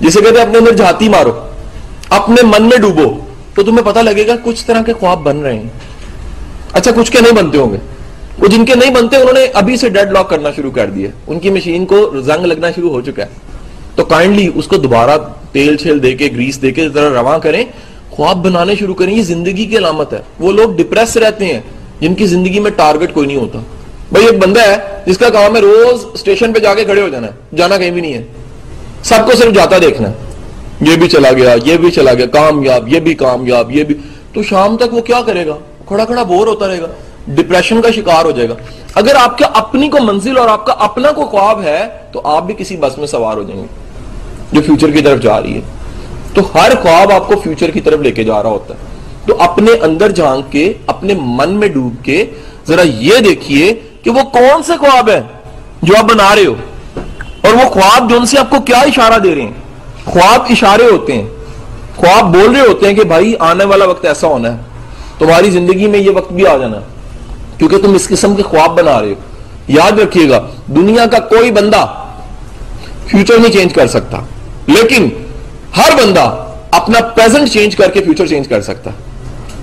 جسے 0.00 0.20
کہتے 0.20 0.36
ہیں 0.36 0.42
اپنے 0.42 0.58
اندر 0.58 0.72
جھاتی 0.72 1.08
مارو، 1.08 1.32
اپنے 2.08 2.42
من 2.42 2.62
میں 2.62 2.78
ڈوبو، 2.78 3.18
تو 3.54 3.62
تمہیں 3.62 3.84
پتہ 3.84 3.98
لگے 3.98 4.26
گا 4.26 4.32
کچھ 4.44 4.66
طرح 4.66 4.82
کے 4.82 4.92
خواب 4.92 5.22
بن 5.22 5.40
رہے 5.40 5.54
ہیں۔ 5.54 5.68
اچھا 6.72 6.90
کچھ 6.96 7.12
کے 7.12 7.20
نہیں 7.20 7.32
بنتے 7.32 7.58
ہوں 7.58 7.72
گے۔ 7.72 7.76
وہ 8.38 8.46
جن 8.46 8.64
کے 8.64 8.74
نہیں 8.74 8.90
بنتے، 8.90 9.16
انہوں 9.16 9.32
نے 9.32 9.46
ابھی 9.54 9.76
سے 9.76 9.88
ڈیڈ 9.88 10.12
لاک 10.12 10.30
کرنا 10.30 10.48
شروع 10.56 10.70
کر 10.70 10.86
دیا۔ 10.86 11.08
ان 11.26 11.38
کی 11.38 11.50
مشین 11.50 11.86
کو 11.86 12.20
زنگ 12.20 12.44
لگنا 12.44 12.70
شروع 12.70 12.90
ہو 12.90 13.00
چکا 13.00 13.22
ہے۔ 13.22 13.28
تو 13.94 14.04
کائنڈلی 14.04 14.50
اس 14.54 14.66
کو 14.66 14.76
دوبارہ 14.76 15.18
تیل 15.52 15.76
چھیل 15.76 16.02
دے 16.02 16.12
کے، 16.12 16.28
گریس 16.34 16.62
دے 16.62 16.72
کے 16.72 16.88
ذرا 16.88 17.22
رواں 17.22 17.38
کریں۔ 17.38 17.64
خواب 18.10 18.44
بنانے 18.44 18.74
شروع 18.76 18.94
کریں، 18.94 19.14
یہ 19.14 19.22
زندگی 19.22 19.66
کی 19.66 19.78
علامت 19.78 20.12
ہے۔ 20.12 20.20
وہ 20.40 20.52
لوگ 20.52 20.70
ڈپریس 20.70 21.16
رہتے 21.16 21.44
ہیں، 21.44 21.60
جن 22.00 22.14
کی 22.14 22.26
زندگی 22.26 22.60
میں 22.60 22.70
ٹارگٹ 22.70 23.12
کوئی 23.12 23.26
نہیں 23.26 23.36
ہوتا۔ 23.36 23.58
بھائی، 24.12 24.26
ایک 24.26 24.38
بندہ 24.38 24.60
ہے 24.60 24.76
جس 25.06 25.18
کا 25.18 25.28
کام 25.28 25.56
ہے 25.56 25.60
روز 25.60 26.04
اسٹیشن 26.14 26.52
پہ 26.52 26.58
جا 26.58 26.74
کے 26.74 26.84
کھڑے 26.84 27.02
ہو 27.02 27.08
جانا 27.08 27.26
ہے، 27.26 27.56
جانا 27.56 27.78
کہیں 27.78 27.90
بھی 27.90 28.00
نہیں 28.00 28.14
ہے۔ 28.14 28.22
سب 29.02 29.18
کو 29.26 29.32
صرف 29.32 29.54
جاتا 29.54 29.78
دیکھنا۔ 29.78 30.08
ہے 30.08 30.14
یہ 30.80 30.96
بھی 30.96 31.08
چلا 31.08 31.32
گیا، 31.32 31.56
یہ 31.64 31.76
بھی 31.76 31.90
چلا 31.90 32.14
گیا، 32.14 32.26
کامیاب، 32.26 32.88
یہ 32.88 33.00
بھی 33.00 33.14
کامیاب، 33.14 33.70
یہ 33.70 33.84
بھی۔ 33.84 33.94
تو 34.32 34.42
شام 34.42 34.76
تک 34.76 34.94
وہ 34.94 35.00
کیا 35.00 35.20
کرے 35.26 35.46
گا؟ 35.46 35.56
کھڑا 35.86 36.04
کھڑا 36.04 36.22
بور 36.22 36.46
ہوتا 36.46 36.68
رہے 36.68 36.80
گا 36.80 36.86
ڈپریشن 37.28 37.80
کا 37.80 37.90
شکار 37.90 38.24
ہو 38.24 38.30
جائے 38.30 38.48
گا۔ 38.48 38.54
اگر 38.94 39.14
آپ 39.14 39.38
کا 39.38 39.46
اپنی 39.46 39.88
کو 39.88 39.98
منزل 40.02 40.38
اور 40.38 40.48
آپ 40.48 40.66
کا 40.66 40.72
اپنا 40.72 41.12
کو 41.12 41.24
خواب 41.24 41.62
ہے، 41.62 41.84
تو 42.12 42.20
آپ 42.24 42.42
بھی 42.42 42.54
کسی 42.58 42.76
بس 42.76 42.98
میں 42.98 43.06
سوار 43.06 43.36
ہو 43.36 43.42
جائیں 43.42 43.62
گے، 43.62 43.66
جو 44.52 44.62
فیوچر 44.62 44.90
کی 44.90 45.02
طرف 45.02 45.20
جا 45.20 45.42
رہی 45.42 45.54
ہے۔ 45.54 45.60
تو 46.34 46.42
ہر 46.54 46.70
خواب 46.82 47.12
آپ 47.12 47.26
کو 47.26 47.34
فیوچر 47.44 47.70
کی 47.70 47.80
طرف 47.80 48.00
لے 48.00 48.10
کے 48.10 48.24
جا 48.24 48.42
رہا 48.42 48.50
ہوتا 48.50 48.74
ہے۔ 48.74 48.78
تو 49.26 49.42
اپنے 49.42 49.72
اندر 49.82 50.10
جھانک 50.10 50.52
کے، 50.52 50.72
اپنے 50.86 51.14
من 51.18 51.50
میں 51.50 51.68
ڈوب 51.68 52.04
کے، 52.04 52.24
ذرا 52.68 52.82
یہ 52.82 53.18
دیکھیے 53.18 53.74
کہ 54.02 54.10
وہ 54.10 54.22
کون 54.22 54.62
سے 54.62 54.76
خواب 54.76 55.08
ہے 55.08 55.22
جو 55.82 55.94
آپ 55.98 56.04
بنا 56.04 56.36
رہے 56.36 56.46
ہو۔ 56.46 56.54
اور 57.48 57.56
وہ 57.56 57.68
خواب 57.70 58.08
جو 58.10 58.16
ان 58.16 58.26
سے 58.26 58.38
آپ 58.38 58.50
کو 58.50 58.60
کیا 58.60 58.78
اشارہ 58.86 59.18
دے 59.18 59.34
رہے 59.34 59.42
ہیں؟ 59.42 59.52
خواب 60.04 60.46
اشارے 60.50 60.84
ہوتے 60.84 61.12
ہیں، 61.12 61.26
خواب 61.96 62.32
بول 62.34 62.50
رہے 62.54 62.66
ہوتے 62.68 62.86
ہیں 62.86 62.94
کہ 62.94 63.04
بھائی 63.04 63.34
آنے 63.40 63.64
والا 63.64 63.84
وقت 63.84 64.04
ایسا 64.04 64.26
ہونا 64.26 64.52
ہے، 64.52 64.58
تمہاری 65.18 65.50
زندگی 65.50 65.86
میں 65.86 65.98
یہ 65.98 66.10
وقت 66.14 66.32
بھی 66.32 66.46
آ 66.46 66.56
جانا 66.56 66.80
کیونکہ 67.58 67.78
تم 67.78 67.94
اس 67.94 68.08
قسم 68.08 68.34
کے 68.36 68.42
خواب 68.42 68.76
بنا 68.78 69.00
رہے 69.00 69.08
ہو۔ 69.08 69.14
یاد 69.68 69.98
رکھیے 69.98 70.28
گا، 70.30 70.40
دنیا 70.66 71.06
کا 71.06 71.18
کوئی 71.30 71.50
بندہ 71.50 71.84
فیوچر 73.06 73.38
نہیں 73.38 73.52
چینج 73.52 73.74
کر 73.74 73.86
سکتا، 73.86 74.20
لیکن 74.66 75.08
ہر 75.76 75.96
بندہ 75.96 76.26
اپنا 76.70 77.00
پریزنٹ 77.16 77.50
چینج 77.50 77.76
کر 77.76 77.90
کے 77.90 78.00
فیوچر 78.04 78.26
چینج 78.26 78.48
کر 78.48 78.60
سکتا۔ 78.62 78.90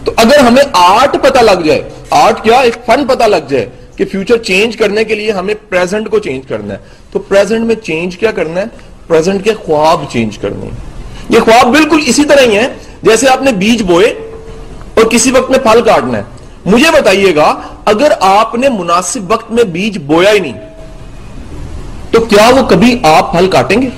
تو 0.04 0.12
اگر 0.18 0.40
ہمیں 0.40 0.64
آرٹ 0.74 1.16
پتا 1.24 1.42
لگ 1.42 1.62
جائے 1.66 1.82
آرٹ 2.10 2.44
کیا؟ 2.44 2.60
ایک 2.60 2.76
فن 2.86 3.06
پتا 3.08 3.28
لگ 3.28 3.50
جائے۔ 3.50 3.70
کہ 3.96 4.06
فیوچر 4.06 4.38
چینج 4.38 4.78
کرنے 4.78 5.04
کے 5.04 5.16
لیے 5.16 5.32
ہمیں 5.32 5.54
پریزنٹ 5.70 6.10
کو 6.10 6.20
چینج 6.20 6.48
کرنا 6.48 6.74
ہے۔ 6.74 6.80
تو 7.12 7.20
پریزنٹ 7.20 7.66
میں 7.66 7.76
چینج 7.76 8.18
کیا 8.18 8.32
کرنا 8.32 8.60
ہے؟ 8.62 8.66
پریزنٹ 9.08 9.44
کے 9.44 9.54
خواب 9.54 10.02
چینج 10.10 10.38
کرنے 10.38 10.70
یہ 11.30 11.40
خواب 11.40 11.68
بالکل 11.68 12.00
اسی 12.06 12.26
طرح 12.26 12.42
ہی 12.42 12.58
ہیں۔ 12.58 12.68
جیسے 13.04 13.30
آپ 13.30 13.42
نے 13.42 13.52
بیج 13.52 13.84
بوئے 13.84 14.08
اور 14.94 15.04
کسی 15.04 15.32
وقت 15.32 15.50
میں 15.50 15.60
پھل 15.60 15.82
کاٹنا 15.82 16.18
ہے۔ 16.18 16.24
مجھے 16.66 16.92
بتائیے 16.92 17.36
گا، 17.36 17.62
اگر 17.86 18.12
آپ 18.20 18.56
نے 18.56 18.70
مناسب 18.70 19.32
وقت 19.32 19.52
میں 19.52 19.64
بیج 19.64 19.98
بویا 19.98 20.32
ہی 20.32 20.40
نہیں، 20.40 20.54
تو 22.12 22.22
کیا 22.22 22.50
وہ 22.50 22.70
کبھی 22.70 23.00
آپ 23.04 23.32
پھل 23.32 23.50
کاٹیں 23.50 23.82
گے؟ 23.82 23.90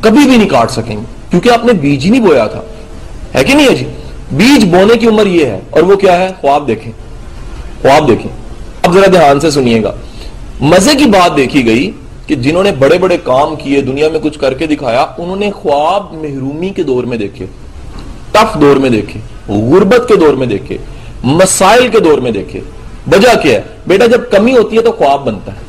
کبھی 0.00 0.28
بھی 0.28 0.36
نہیں 0.36 0.48
کاٹ 0.48 0.70
سکیں 0.70 0.96
گے۔ 0.96 1.02
کیونکہ 1.30 1.48
آپ 1.48 1.64
نے 1.64 1.72
بیج 1.72 2.04
ہی 2.04 2.10
نہیں 2.10 2.20
بویا 2.20 2.46
تھا۔ 2.46 2.62
ہے 3.34 3.44
کہ 3.44 3.54
نہیں 3.54 3.68
ہے 3.68 3.74
جی؟ 3.74 3.86
بیج 4.32 4.64
بونے 4.64 4.96
کی 4.96 5.06
عمر 5.06 5.26
یہ 5.26 5.46
ہے۔ 5.46 5.60
اور 5.70 5.82
وہ 5.82 5.96
کیا 5.96 6.18
ہے؟ 6.18 6.30
خواب 6.40 6.68
دیکھیں۔ 6.68 6.92
خواب 7.82 8.08
دیکھیں۔ 8.08 8.47
اب 8.88 8.94
ذرا 8.94 9.06
دھیان 9.06 9.40
سے 9.40 9.50
سنیے 9.50 9.82
گا۔ 9.82 9.94
مزے 10.60 10.94
کی 10.94 11.04
بات 11.04 11.36
دیکھی 11.36 11.66
گئی 11.66 11.90
کہ 12.26 12.34
جنہوں 12.34 12.62
نے 12.62 12.72
بڑے 12.72 12.98
بڑے 12.98 13.16
کام 13.22 13.56
کیے، 13.56 13.80
دنیا 13.80 14.08
میں 14.08 14.20
کچھ 14.20 14.38
کر 14.38 14.54
کے 14.54 14.66
دکھایا، 14.66 15.06
انہوں 15.18 15.36
نے 15.36 15.50
خواب 15.50 16.14
محرومی 16.14 16.68
کے 16.68 16.82
دور 16.82 17.04
میں 17.04 17.16
دیکھے 17.16 17.46
ٹف 18.32 18.60
دور 18.60 18.76
میں 18.76 18.90
دیکھے، 18.90 19.20
غربت 19.52 20.08
کے 20.08 20.16
دور 20.16 20.34
میں 20.34 20.46
دیکھے، 20.46 20.76
مسائل 21.22 21.88
کے 21.88 22.00
دور 22.00 22.18
میں 22.18 22.30
دیکھے۔ 22.30 22.60
وجہ 23.12 23.28
کیا 23.42 23.52
ہے؟ 23.52 23.62
بیٹا، 23.86 24.06
جب 24.06 24.30
کمی 24.30 24.56
ہوتی 24.56 24.76
ہے 24.76 24.82
تو 24.82 24.92
خواب 24.92 25.24
بنتا 25.24 25.52
ہے۔ 25.52 25.60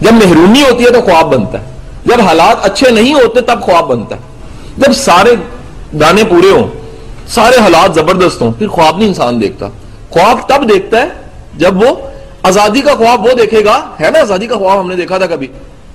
جب 0.00 0.12
محرومی 0.12 0.62
ہوتی 0.62 0.84
ہے 0.84 0.90
تو 0.90 1.00
خواب 1.00 1.34
بنتا 1.34 1.60
ہے۔ 1.60 1.72
جب 2.04 2.20
حالات 2.20 2.56
اچھے 2.62 2.90
نہیں 2.90 3.14
ہوتے 3.14 3.40
تب 3.40 3.60
خواب 3.60 3.86
بنتا 3.86 4.16
ہے۔ 4.16 4.20
جب 4.78 4.92
سارے 4.92 5.34
گانے 6.00 6.22
پورے 6.24 6.50
ہوں، 6.50 6.64
سارے 7.28 7.56
حالات 7.56 7.94
زبردست 7.94 8.42
ہوں، 8.42 8.52
پھر 8.58 8.68
خواب 8.68 8.98
نہیں 8.98 9.08
انسان 9.08 9.42
دیکھتا۔ 9.42 9.68
خواب 10.10 10.48
تب 10.48 10.68
دیکھتا 10.68 11.02
ہے 11.02 11.23
جب 11.56 11.82
وہ 11.82 11.94
آزادی 12.42 12.80
کا 12.80 12.94
خواب 12.94 13.24
وہ 13.24 13.32
دیکھے 13.32 13.64
گا، 13.64 13.80
ہے 14.00 14.10
نا 14.10 14.20
آزادی 14.20 14.46
کا 14.46 14.56
خواب 14.56 14.80
ہم 14.80 14.88
نے 14.88 14.96
دیکھا 14.96 15.18
تھا 15.18 15.26
کبھی، 15.26 15.46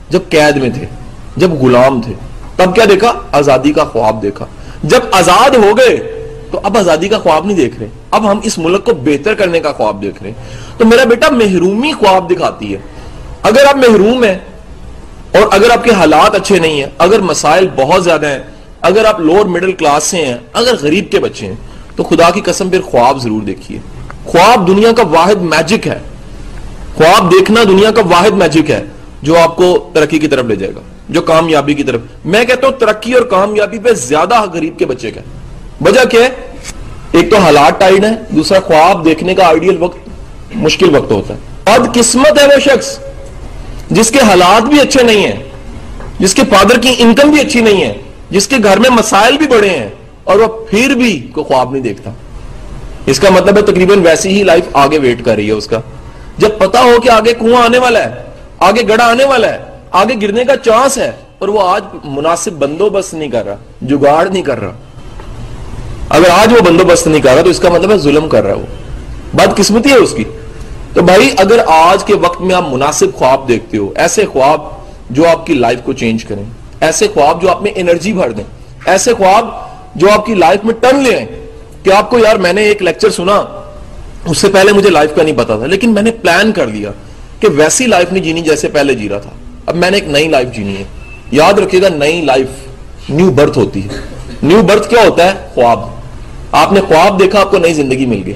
جب 0.10 0.20
قید 0.30 0.58
میں 0.58 0.70
تھے، 0.70 0.86
جب 1.38 1.52
غلام 1.52 2.02
تھے، 2.02 2.14
تب 2.56 2.76
کیا 2.76 2.86
دیکھا؟ 2.90 3.14
آزادی 3.32 3.74
کا 3.74 3.86
خواب 3.86 4.22
دیکھا۔ 4.22 4.46
جب 4.84 5.00
آزاد 5.12 5.56
ہو 5.56 5.78
گئے، 5.78 5.96
تو 6.52 6.60
اب 6.64 6.78
آزادی 6.78 7.08
کا 7.08 7.20
خواب 7.20 7.46
نہیں 7.46 7.58
دیکھ 7.58 7.80
رہے۔ 7.80 7.88
اب 8.12 8.32
ہم 8.32 8.40
اس 8.44 8.58
ملک 8.58 8.86
کو 8.86 8.94
بہتر 8.94 9.34
کرنے 9.34 9.60
کا 9.60 9.72
خواب 9.72 10.02
دیکھ 10.02 10.24
رہے 10.24 10.32
تو 10.78 10.86
میرا 10.86 11.04
بیٹا 11.04 11.30
محرومی 11.30 11.92
خواب 11.92 12.30
دکھاتی 12.32 12.74
ہے۔ 12.74 12.78
اگر 13.42 13.66
آپ 13.66 13.76
محروم 13.76 14.24
ہیں 14.24 14.38
اور 15.34 15.48
اگر 15.52 15.70
آپ 15.70 15.84
کے 15.84 15.92
حالات 15.92 16.36
اچھے 16.36 16.60
نہیں 16.60 16.80
ہیں، 16.80 16.90
اگر 16.98 17.20
مسائل 17.20 17.68
بہت 17.76 18.04
زیادہ 18.04 18.28
ہیں، 18.28 18.40
اگر 18.82 19.06
آپ 19.06 19.20
لوور 19.20 19.46
مڈل 19.46 19.72
کلاس 19.72 20.04
سے 20.04 20.26
ہیں، 20.26 20.38
اگر 20.54 20.76
غریب 20.82 21.12
کے 21.12 21.20
بچے 21.20 21.46
ہیں، 21.46 21.56
تو 21.96 22.04
خدا 22.04 22.30
کی 22.30 22.42
قسم 22.42 22.70
پھر 22.70 22.82
خواب 22.82 23.22
ضرور 23.22 23.42
دیکھیے۔ 23.42 23.80
خواب 24.30 24.68
دنیا 24.68 24.92
کا 24.92 25.04
واحد 25.08 25.42
میجک 25.44 25.88
ہے۔ 25.88 26.00
خواب 26.96 27.32
دیکھنا 27.32 27.64
دنیا 27.64 27.92
کا 27.92 28.02
واحد 28.10 28.32
میجک 28.32 28.70
ہے 28.72 28.84
جو 29.22 29.38
آپ 29.38 29.56
کو 29.56 29.68
ترقی 29.94 30.20
کی 30.20 30.28
طرف 30.28 30.46
لے 30.46 30.56
جائے 30.56 30.74
گا، 30.76 30.82
جو 31.10 31.22
کامیابی 31.22 31.74
کی 31.74 31.84
طرف۔ 31.84 32.02
میں 32.26 32.44
کہتا 32.46 32.68
ہوں 32.68 32.74
ترقی 32.74 33.14
اور 33.14 33.24
کامیابی 33.24 33.80
پہ 33.80 33.94
زیادہ 33.94 34.42
غریب 34.54 34.78
کے 34.80 34.86
بچے 34.86 35.12
کا 35.12 35.22
وجہ 35.82 36.04
کیا 36.10 36.22
ہے؟ 36.22 36.30
ایک 37.12 37.30
تو 37.32 37.38
حالات 37.38 37.80
ٹائڈ 37.80 38.06
ہے 38.06 38.12
دوسرا 38.30 38.60
خواب 38.60 39.06
دیکھنے 39.06 39.36
کا 39.36 39.48
آئیڈیل 39.48 39.82
وقت 39.82 40.56
مشکل 40.56 40.96
وقت 40.96 41.12
ہوتا 41.12 41.34
ہے۔ 41.34 41.40
بد 41.66 41.94
قسمت 41.94 42.40
ہے 42.40 42.46
وہ 42.46 42.60
شخص، 42.60 42.98
جس 43.90 44.12
کے 44.12 44.20
حالات 44.20 44.64
بھی 44.64 44.80
اچھے 44.80 45.04
نہیں 45.04 45.26
ہیں، 45.26 45.44
جس 46.20 46.34
کے 46.34 46.42
فادر 46.50 46.80
کی 46.80 46.94
انکم 46.98 47.32
بھی 47.32 47.42
اچھی 47.42 47.62
نہیں 47.62 47.84
ہے، 47.84 47.94
جس 48.30 48.48
کے 48.48 48.56
گھر 48.64 48.80
میں 48.80 48.90
مسائل 48.90 49.38
بھی 49.38 49.48
بڑے 49.48 49.70
ہیں 49.70 49.90
اور 50.24 50.40
وہ 50.40 50.48
پھر 50.66 50.96
بھی 50.96 51.20
کوئی 51.34 51.46
خواب 51.46 51.72
نہیں 51.72 51.84
دیکھتا۔ 51.84 52.12
اس 53.06 53.20
کا 53.20 53.30
مطلب 53.30 53.58
ہے 53.58 53.62
تقریباً 53.62 54.00
ویسی 54.00 54.30
ہی 54.30 54.44
لائف 54.44 54.64
آگے 54.74 55.00
ویٹ 55.00 55.26
کر 55.26 55.36
رہی 55.36 55.48
ہے 55.48 55.52
اس 55.52 55.68
کا۔ 55.68 55.80
جب 56.38 56.50
پتا 56.58 56.82
ہو 56.82 57.02
کہ 57.04 57.10
آگے 57.10 57.34
کنواں 57.34 57.64
آنے 57.64 57.78
والا 57.78 58.00
ہے، 58.00 58.12
آگے 58.60 58.82
گڑا 58.90 59.06
آنے 59.06 59.26
والا 59.26 59.54
ہے، 59.54 59.58
آگے 59.92 60.14
گرنے 60.22 60.46
کا 60.46 60.58
چانس 60.58 60.98
ہے، 60.98 61.12
اور 61.40 61.48
وہ 61.48 61.70
آج 61.70 61.84
مناسب 62.04 62.54
بندوبست 62.54 63.14
نہیں 63.14 63.30
کر 63.30 63.46
رہا، 63.46 63.56
جگاڑ 63.82 64.30
نہیں 64.30 64.44
کر 64.44 64.60
رہا۔ 64.60 64.72
اگر 66.10 66.30
آج 66.30 66.54
وہ 66.54 66.60
بندوبست 66.60 67.08
نہیں 67.08 67.22
کر 67.22 67.34
رہا 67.34 67.42
تو 67.42 67.50
اس 67.50 67.60
کا 67.60 67.70
مطلب 67.70 67.92
ہے 67.92 67.98
ظلم 67.98 68.30
کر 68.30 68.44
رہا 68.44 68.50
ہے 68.50 68.56
وہ۔ 68.56 68.66
بات 69.34 69.58
قسمتی 69.58 69.90
ہے 69.90 69.96
اس 69.96 70.14
کی۔ 70.18 70.24
تو 70.94 71.02
بھائی، 71.02 71.34
اگر 71.38 71.60
آج 71.68 72.04
کے 72.04 72.14
وقت 72.14 72.42
میں 72.42 72.56
آپ 72.56 72.74
مناسب 72.74 73.14
خواب 73.16 73.48
دیکھتے 73.48 73.78
ہو، 73.78 73.94
ایسے 73.96 74.26
خواب 74.26 74.62
جو 75.10 75.28
آپ 75.28 75.46
کی 75.46 75.54
لائف 75.54 75.80
کو 75.84 75.94
چینج 75.94 76.26
کریں، 76.26 76.44
ایسے 76.80 77.08
خواب 77.14 77.42
جو 77.42 77.50
آپ 77.50 77.62
میں 77.62 77.72
انرجی 77.76 78.14
بھر 78.14 78.32
دیں، 78.32 78.44
ایسے 78.86 79.14
خواب 79.14 79.48
جو 79.96 80.12
آپ 80.12 80.26
کی 80.26 80.34
لائف 80.34 80.66
میں 80.66 80.74
ٹرن 80.74 81.00
لے 81.00 81.16
آئیں 81.16 81.26
کہ 81.84 81.94
آپ 81.94 82.10
کو 82.10 82.20
یار 82.20 82.36
میں 82.36 82.54
نے 82.54 82.62
ایک 82.62 82.82
لیکچر 82.82 83.10
سنا، 83.10 83.46
اس 84.26 84.38
سے 84.38 84.50
پہلے 84.50 84.72
مجھے 84.74 84.90
لائف 84.90 85.16
کا 85.16 85.24
نہیں 85.24 85.38
پتا 85.38 85.58
تھا، 85.58 85.66
لیکن 85.66 85.94
میں 85.94 86.02
نے 86.02 86.12
پلان 86.12 86.52
کر 86.52 86.68
لیا 86.68 86.92
کہ 87.40 87.48
ویسی 87.48 87.86
لائف 87.86 88.14
نہیں 88.14 88.24
جینی 88.24 88.42
جیسے 88.42 88.68
پہلے 88.68 88.96
جی 88.96 89.10
رہا 89.10 89.18
تھا۔ 89.18 89.30
اب 89.66 89.76
میں 89.76 89.92
نے 89.92 89.98
ایک 89.98 90.08
نئی 90.08 90.28
لائف 90.28 90.56
جینی 90.56 90.78
ہے۔ 90.78 90.84
یاد 91.32 91.54
رکھیے 91.54 91.82
گا، 91.82 91.90
نئی 91.90 92.22
لائف 92.22 92.48
نیو 93.10 93.32
برتھ 93.32 93.58
ہوتی 93.58 93.84
ہے۔ 93.84 93.90
نیو 94.44 94.62
برتھ 94.62 94.90
کیا 94.90 95.00
ہوتا 95.06 95.26
ہے؟ 95.26 95.48
خواب۔ 95.54 95.80
آپ 96.52 96.74
نے 96.74 96.82
خواب 96.82 97.20
دیکھا، 97.20 97.42
آپ 97.42 97.52
کو 97.52 97.58
نئی 97.58 97.74
زندگی 97.74 98.06
مل 98.06 98.22
گئی۔ 98.26 98.34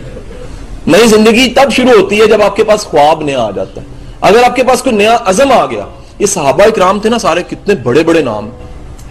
نئی 0.88 1.08
زندگی 1.08 1.54
تب 1.56 1.72
شروع 1.72 2.02
ہوتی 2.02 2.22
ہے 2.22 2.28
جب 2.28 2.42
آپ 2.42 2.56
کے 2.56 2.64
پاس 2.64 2.80
خواب 2.80 3.22
نیا 3.22 3.42
آ 3.42 3.52
جاتا 3.52 3.82
ہے۔ 3.82 3.86
اگر 4.22 4.44
آپ 4.44 4.56
کے 4.56 4.64
پاس 4.64 4.84
کوئی 4.84 4.96
نیا 4.96 5.18
عزم 5.26 5.52
آ 5.52 5.66
گیا، 5.66 5.86
یہ 6.20 6.26
صحابہ 6.26 6.64
اکرام 6.64 7.00
تھے 7.00 7.10
نا 7.10 7.20
سارے، 7.20 7.44
کتنے 7.50 7.76
بڑے 7.76 8.04
بڑے 8.04 8.22
نام۔ 8.22 8.50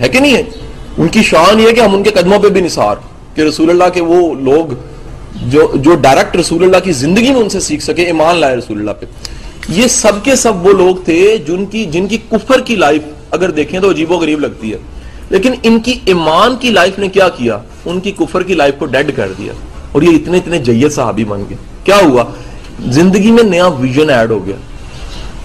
ہے 0.00 0.08
کہ 0.08 0.20
نہیں 0.20 0.34
ہے؟ 0.34 0.42
ان 0.98 1.08
کی 1.08 1.22
شان 1.22 1.60
یہ 1.60 1.70
کہ 1.70 1.80
ہم 1.80 1.94
ان 1.94 2.02
کے 2.02 2.10
قدموں 2.10 2.38
پہ 2.38 2.48
بھی 2.48 2.60
نثار۔ 2.60 2.96
کہ 3.34 3.40
رسول 3.40 3.70
اللہ 3.70 3.84
کے 3.94 4.00
وہ 4.00 4.34
لوگ 4.34 4.66
جو 5.42 5.72
جو 5.74 5.94
ڈائریکٹ 5.94 6.36
رسول 6.36 6.62
اللہ 6.62 6.76
کی 6.84 6.92
زندگی 6.92 7.30
میں 7.30 7.40
ان 7.40 7.48
سے 7.48 7.60
سیکھ 7.60 7.82
سکے، 7.82 8.02
ایمان 8.02 8.36
لائے 8.36 8.56
رسول 8.56 8.78
اللہ 8.78 8.90
پہ۔ 9.00 9.06
یہ 9.68 9.86
سب 9.86 10.12
کے 10.22 10.36
سب 10.36 10.66
وہ 10.66 10.72
لوگ 10.72 10.96
تھے 11.04 11.36
جن 11.46 11.66
کی 11.66 11.84
جن 11.84 12.06
کی 12.06 12.18
کفر 12.30 12.60
کی 12.60 12.76
لائف 12.76 13.02
اگر 13.30 13.50
دیکھیں 13.50 13.80
تو 13.80 13.90
عجیب 13.90 14.12
و 14.12 14.14
غریب 14.14 14.40
لگتی 14.40 14.72
ہے۔ 14.72 14.78
لیکن 15.30 15.52
ان 15.62 15.80
کی 15.80 15.98
ایمان 16.04 16.56
کی 16.56 16.70
لائف 16.70 16.98
نے 16.98 17.08
کیا 17.08 17.28
کیا؟ 17.28 17.58
ان 17.84 18.00
کی 18.00 18.10
کفر 18.10 18.42
کی 18.42 18.54
لائف 18.54 18.74
کو 18.78 18.86
ڈیڈ 18.86 19.16
کر 19.16 19.28
دیا۔ 19.38 19.52
اور 19.92 20.02
یہ 20.02 20.10
اتنے 20.10 20.38
اتنے 20.38 20.58
جیت 20.58 20.92
صحابی 20.92 21.24
بن 21.24 21.38
گئے۔ 21.50 21.56
کیا 21.84 21.96
ہوا؟ 21.96 22.24
زندگی 22.80 23.30
میں 23.30 23.42
نیا 23.42 23.66
ویژن 23.66 24.10
ایڈ 24.10 24.30
ہو 24.30 24.46
گیا۔ 24.46 24.56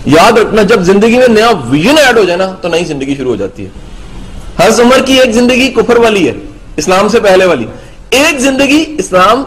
یاد 0.06 0.32
رکھنا، 0.32 0.62
جب 0.62 0.82
زندگی 0.82 1.17
میں 1.17 1.27
نیا 1.27 1.51
ویژن 1.70 1.98
ایڈ 1.98 2.17
ہو 2.17 2.24
جائے 2.24 2.38
نا، 2.38 2.46
تو 2.62 2.67
نئی 2.67 2.86
زندگی 2.86 3.15
شروع 3.15 3.29
ہو 3.29 3.36
جاتی 3.36 3.65
ہے۔ 3.65 3.70
ہر 4.60 4.82
عمر 4.82 5.01
کی 5.06 5.13
ایک 5.13 5.32
زندگی 5.32 5.72
کفر 5.75 5.98
والی 5.98 6.27
ہے۔ 6.27 6.34
اسلام 6.77 7.07
سے 7.07 7.19
پہلے 7.19 7.46
والی۔ 7.46 7.65
ایک 8.10 8.39
زندگی 8.39 8.96
اسلام 8.98 9.43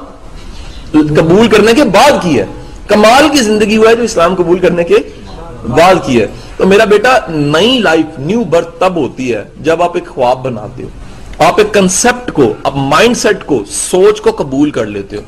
قبول 0.93 1.49
کرنے 1.49 1.73
کے 1.75 1.85
بعد 1.85 2.11
کی 2.23 2.39
ہے۔ 2.39 2.47
کمال 2.87 3.29
کی 3.29 3.39
زندگی 3.39 3.77
ہوا 3.77 3.91
ہے 3.91 3.97
جو 3.97 4.03
اسلام 4.03 4.35
قبول 4.35 4.59
کرنے 4.59 4.85
کے 4.85 4.95
بعد 5.69 5.95
کی 6.07 6.21
ہے۔ 6.21 6.27
تو 6.57 6.67
میرا 6.67 6.85
بیٹا 6.85 7.19
نئی 7.29 7.79
لائف، 7.79 8.19
نیو 8.19 8.45
برتھ 8.45 8.81
تب 8.81 8.97
ہوتی 8.97 9.35
ہے 9.35 9.45
جب 9.61 9.83
آپ 9.83 9.91
ایک 9.95 10.09
خواب 10.09 10.45
بناتے 10.45 10.83
ہو۔ 10.83 10.89
آپ 11.45 11.55
ایک 11.59 11.75
کنسپٹ 11.75 12.33
کو، 12.33 12.53
آپ 12.63 12.77
مائنڈ 12.77 13.17
سیٹ 13.17 13.45
کو، 13.45 13.65
سوچ 13.71 14.21
کو 14.21 14.31
قبول 14.31 14.71
کر 14.71 14.87
لیتے 14.87 15.17
ہو۔ 15.17 15.23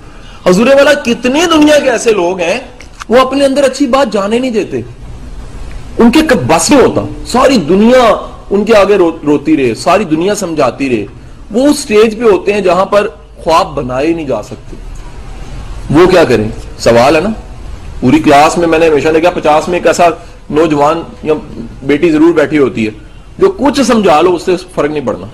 حضور 0.51 0.67
والا 0.67 0.95
کتنی 0.95 1.41
دنیا 1.55 1.79
کے 1.79 1.91
ایسے 1.91 2.13
لوگ 2.13 2.41
ہیں، 2.41 2.61
وہ 3.09 3.19
اپنے 3.19 3.45
اندر 3.45 3.63
اچھی 3.65 3.87
بات 3.87 4.13
جانے 4.13 4.39
نہیں 4.39 4.51
دیتے۔ 4.51 4.81
ان 5.99 6.11
کے 6.11 6.21
بس 6.47 6.71
نہیں 6.71 6.83
ہوتا۔ 6.83 7.01
ساری 7.27 7.57
دنیا 7.57 8.27
ان 8.51 8.65
کے 8.65 8.77
آگے 8.77 8.97
روتی 8.97 9.57
رہے، 9.57 9.75
ساری 9.75 10.05
دنیا 10.05 10.35
سمجھاتی 10.35 10.89
رہے۔ 10.89 11.22
وہ 11.53 11.67
اس 11.67 11.79
سٹیج 11.79 12.19
پہ 12.19 12.25
ہوتے 12.25 12.53
ہیں 12.53 12.61
جہاں 12.61 12.85
پر 12.85 13.09
خواب 13.45 13.75
بنائے 13.75 14.13
نہیں 14.13 14.27
جا 14.27 14.43
سکتے۔ 14.43 14.77
وہ 15.91 16.07
کیا 16.07 16.25
کریں؟ 16.25 16.49
سوال 16.79 17.17
ہے 17.17 17.21
نا؟ 17.21 17.29
پوری 18.01 18.19
کلاس 18.19 18.59
میں 18.59 18.67
میں 18.67 18.79
نے 18.79 18.89
ہمیشہ 18.89 19.09
دیکھا، 19.09 19.31
پچاس 19.31 19.69
میں 19.69 19.79
ایک 19.79 19.87
ایسا 19.87 20.09
نوجوان 20.51 21.03
یا 21.23 21.35
بیٹی 21.83 22.11
ضرور 22.11 22.33
بیٹھی 22.33 22.59
ہوتی 22.59 22.87
ہے 22.87 22.91
جو 23.39 23.51
کچھ 23.51 23.81
سمجھا 23.81 24.21
لو، 24.21 24.35
اس 24.35 24.43
سے 24.43 24.57
فرق 24.75 24.91
نہیں 24.91 25.07
پڑنا۔ 25.07 25.27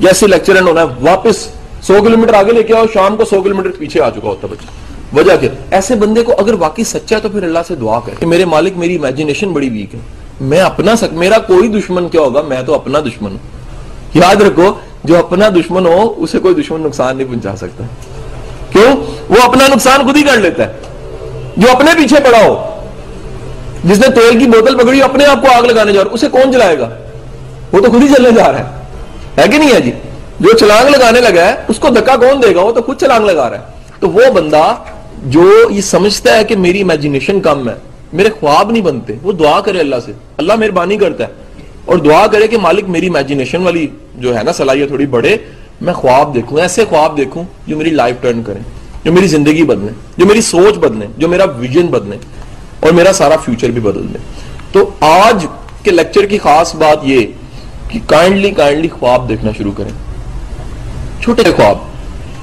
جیسے 0.00 0.26
لیکچر 0.26 0.60
ہونا 0.60 0.80
ہے، 0.80 0.86
واپس 1.00 1.48
سو 1.82 2.02
کلو 2.02 2.18
میٹر 2.18 2.34
آگے 2.34 2.52
لے 2.52 2.62
کے 2.62 2.76
آؤ، 2.76 2.84
شام 2.94 3.16
کو 3.16 3.24
سو 3.24 3.42
کلو 3.42 3.54
میٹر 3.54 3.70
پیچھے 3.78 4.00
آ 4.00 4.10
چکا 4.10 4.28
ہوتا 4.28 4.46
بچہ۔ 4.50 4.66
وجہ 5.16 5.32
کیا؟ 5.40 5.50
ایسے 5.70 5.94
بندے 5.94 6.22
کو 6.22 6.34
اگر 6.38 6.54
واقعی 6.54 6.84
سچا 6.84 7.16
ہے 7.16 7.20
تو 7.20 7.28
پھر 7.28 7.42
اللہ 7.42 7.58
سے 7.68 7.74
دعا 7.74 8.00
کرے 8.00 8.14
کہ 8.18 8.26
میرے 8.26 8.44
مالک، 8.44 8.76
میری 8.76 8.94
امیجنیشن 8.96 9.52
بڑی 9.52 9.68
ویک 9.68 9.94
ہے۔ 9.94 10.00
میں 10.40 10.60
اپنا 10.60 10.96
سک 10.96 11.12
میرا 11.12 11.38
کوئی 11.38 11.68
دشمن 11.68 12.08
کیا 12.08 12.20
ہوگا؟ 12.20 12.42
میں 12.42 12.62
تو 12.62 12.74
اپنا 12.74 13.00
دشمن 13.00 13.30
ہوں۔ 13.30 13.38
یاد 14.14 14.36
رکھو 14.36 14.72
جو 15.04 15.18
اپنا 15.18 15.48
دشمن 15.48 15.86
ہو، 15.86 16.14
اسے 16.16 16.38
کوئی 16.38 16.54
دشمن 16.54 16.80
نقصان 16.80 17.16
نہیں 17.16 17.28
پہنچا 17.28 17.56
سکتا۔ 17.56 17.84
کیوں؟ 18.72 18.96
وہ 19.28 19.36
اپنا 19.44 19.68
نقصان 19.68 20.06
خود 20.06 20.16
ہی 20.16 20.22
کر 20.22 20.36
لیتا 20.36 20.66
ہے۔ 20.66 20.72
جو 21.56 21.70
اپنے 21.70 21.90
پیچھے 21.96 22.16
پڑا 22.16 22.38
ہو، 22.44 22.80
جس 23.84 23.98
نے 23.98 24.06
تیل 24.06 24.38
کی 24.38 24.46
بوتل 24.46 24.78
پکڑی، 24.78 25.02
اپنے 25.02 25.24
آپ 25.24 25.42
کو 25.42 25.48
آگ 25.56 25.62
لگانے 25.62 25.92
جا 25.92 26.04
رہا 26.04 26.10
اسے 26.12 26.28
کون 26.28 26.50
جلائے 26.50 26.78
گا؟ 26.78 26.88
وہ 27.72 27.80
تو 27.80 27.90
خود 27.90 28.02
ہی 28.02 28.08
چلنے 28.08 28.30
جا 28.30 28.52
رہا 28.52 28.58
ہے۔ 28.58 28.82
ہے 29.42 29.48
کہ 29.48 29.58
نہیں 29.58 29.74
ہے 29.74 29.80
جی؟ 29.80 29.92
جو 30.40 30.52
چلانگ 30.58 30.88
لگانے 30.88 31.20
لگا 31.20 31.44
ہے، 31.44 31.54
اس 31.68 31.78
کو 31.78 31.88
دکا 31.88 32.16
کون 32.16 32.42
دے 32.42 32.54
گا؟ 32.54 32.60
وہ 32.60 32.72
تو 32.72 32.82
خود 32.82 33.00
چلانگ 33.00 33.24
لگا 33.24 33.50
رہا 33.50 33.56
ہے۔ 33.56 33.62
تو 34.00 34.10
وہ 34.10 34.30
بندہ 34.34 34.74
جو 35.26 35.70
یہ 35.70 35.80
سمجھتا 35.80 36.36
ہے 36.36 36.44
کہ 36.44 36.56
میری 36.56 36.80
امیجنیشن 36.80 37.40
کم 37.40 37.68
ہے، 37.68 37.74
میرے 38.12 38.28
خواب 38.40 38.70
نہیں 38.70 38.82
بنتے، 38.82 39.12
وہ 39.22 39.32
دعا 39.32 39.60
کرے 39.60 39.78
اللہ 39.78 39.96
سے۔ 40.04 40.12
اللہ 40.36 40.52
مہربانی 40.54 40.96
کرتا 40.96 41.24
ہے۔ 41.24 41.43
اور 41.84 41.96
دعا 41.96 42.26
کرے 42.26 42.48
کہ 42.48 42.58
مالک 42.58 42.88
میری 42.88 43.06
امیجنیشن 43.06 43.62
والی 43.62 43.86
جو 44.14 44.36
ہے 44.38 44.42
نا 44.42 44.52
صلاحیت 44.52 44.88
تھوڑی 44.88 45.06
بڑھے، 45.06 45.36
میں 45.80 45.92
خواب 45.92 46.34
دیکھوں، 46.34 46.60
ایسے 46.60 46.84
خواب 46.84 47.16
دیکھوں 47.16 47.44
جو 47.66 47.76
میری 47.76 47.90
لائف 47.90 48.16
ٹرن 48.20 48.42
کریں، 48.42 48.62
جو 49.04 49.12
میری 49.12 49.26
زندگی 49.26 49.62
بدلے 49.62 49.92
جو 50.16 50.26
میری 50.26 50.40
سوچ 50.40 50.74
بدلے 50.74 51.06
جو 51.18 51.28
میرا 51.28 51.44
ویژن 51.44 51.86
بدلے 51.86 52.16
اور 52.80 52.92
میرا 52.92 53.12
سارا 53.12 53.36
فیوچر 53.36 53.70
بھی 53.70 53.80
بدل 53.80 54.06
دے۔ 54.14 54.18
تو 54.72 54.90
آج 55.00 55.46
کے 55.82 55.90
لیکچر 55.90 56.26
کی 56.26 56.38
خاص 56.38 56.74
بات 56.74 56.98
یہ 57.02 57.26
کہ 57.88 57.98
کائنڈلی 58.06 58.50
کائنڈلی 58.50 58.88
خواب 58.88 59.28
دیکھنا 59.28 59.50
شروع 59.58 59.72
کریں۔ 59.76 59.90
چھوٹے 61.22 61.42
خواب 61.56 61.78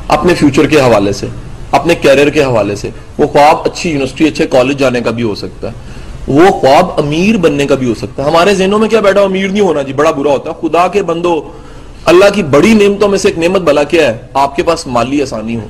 اپنے 0.07 0.33
فیوچر 0.33 0.67
کے 0.67 0.79
حوالے 0.79 1.13
سے، 1.13 1.27
اپنے 1.71 1.95
کیریئر 1.95 2.29
کے 2.29 2.43
حوالے 2.43 2.75
سے، 2.75 2.89
وہ 3.17 3.27
خواب 3.27 3.57
اچھی 3.65 3.89
یونیورسٹی 3.89 4.27
اچھے 4.27 4.47
کالج 4.47 4.79
جانے 4.79 5.01
کا 5.01 5.11
بھی 5.11 5.23
ہو 5.23 5.35
سکتا 5.35 5.67
ہے۔ 5.67 5.73
وہ 6.31 6.45
خواب 6.45 6.85
امیر 6.97 7.37
بننے 7.37 7.67
کا 7.67 7.75
بھی 7.75 7.89
ہو 7.89 7.93
سکتا 7.95 8.23
ہے۔ 8.23 8.27
ہمارے 8.27 8.53
ذہنوں 8.53 8.79
میں 8.79 8.89
کیا 8.89 8.99
بیٹھا 8.99 9.21
امیر 9.21 9.47
نہیں 9.47 9.61
ہونا 9.61 9.81
جی 9.81 9.93
بڑا 9.93 10.11
برا 10.11 10.29
ہوتا 10.29 10.51
ہے۔ 10.51 10.55
خدا 10.61 10.87
کے 10.87 11.03
بندو، 11.03 11.49
اللہ 12.05 12.25
کی 12.33 12.43
بڑی 12.43 12.73
نعمتوں 12.73 13.09
میں 13.09 13.17
سے 13.17 13.27
ایک 13.27 13.37
نعمت 13.37 13.61
بلا 13.61 13.83
کیا 13.83 14.07
ہے؟ 14.07 14.17
آپ 14.33 14.55
کے 14.55 14.63
پاس 14.63 14.87
مالی 14.87 15.21
آسانی 15.21 15.55
ہو۔ 15.55 15.67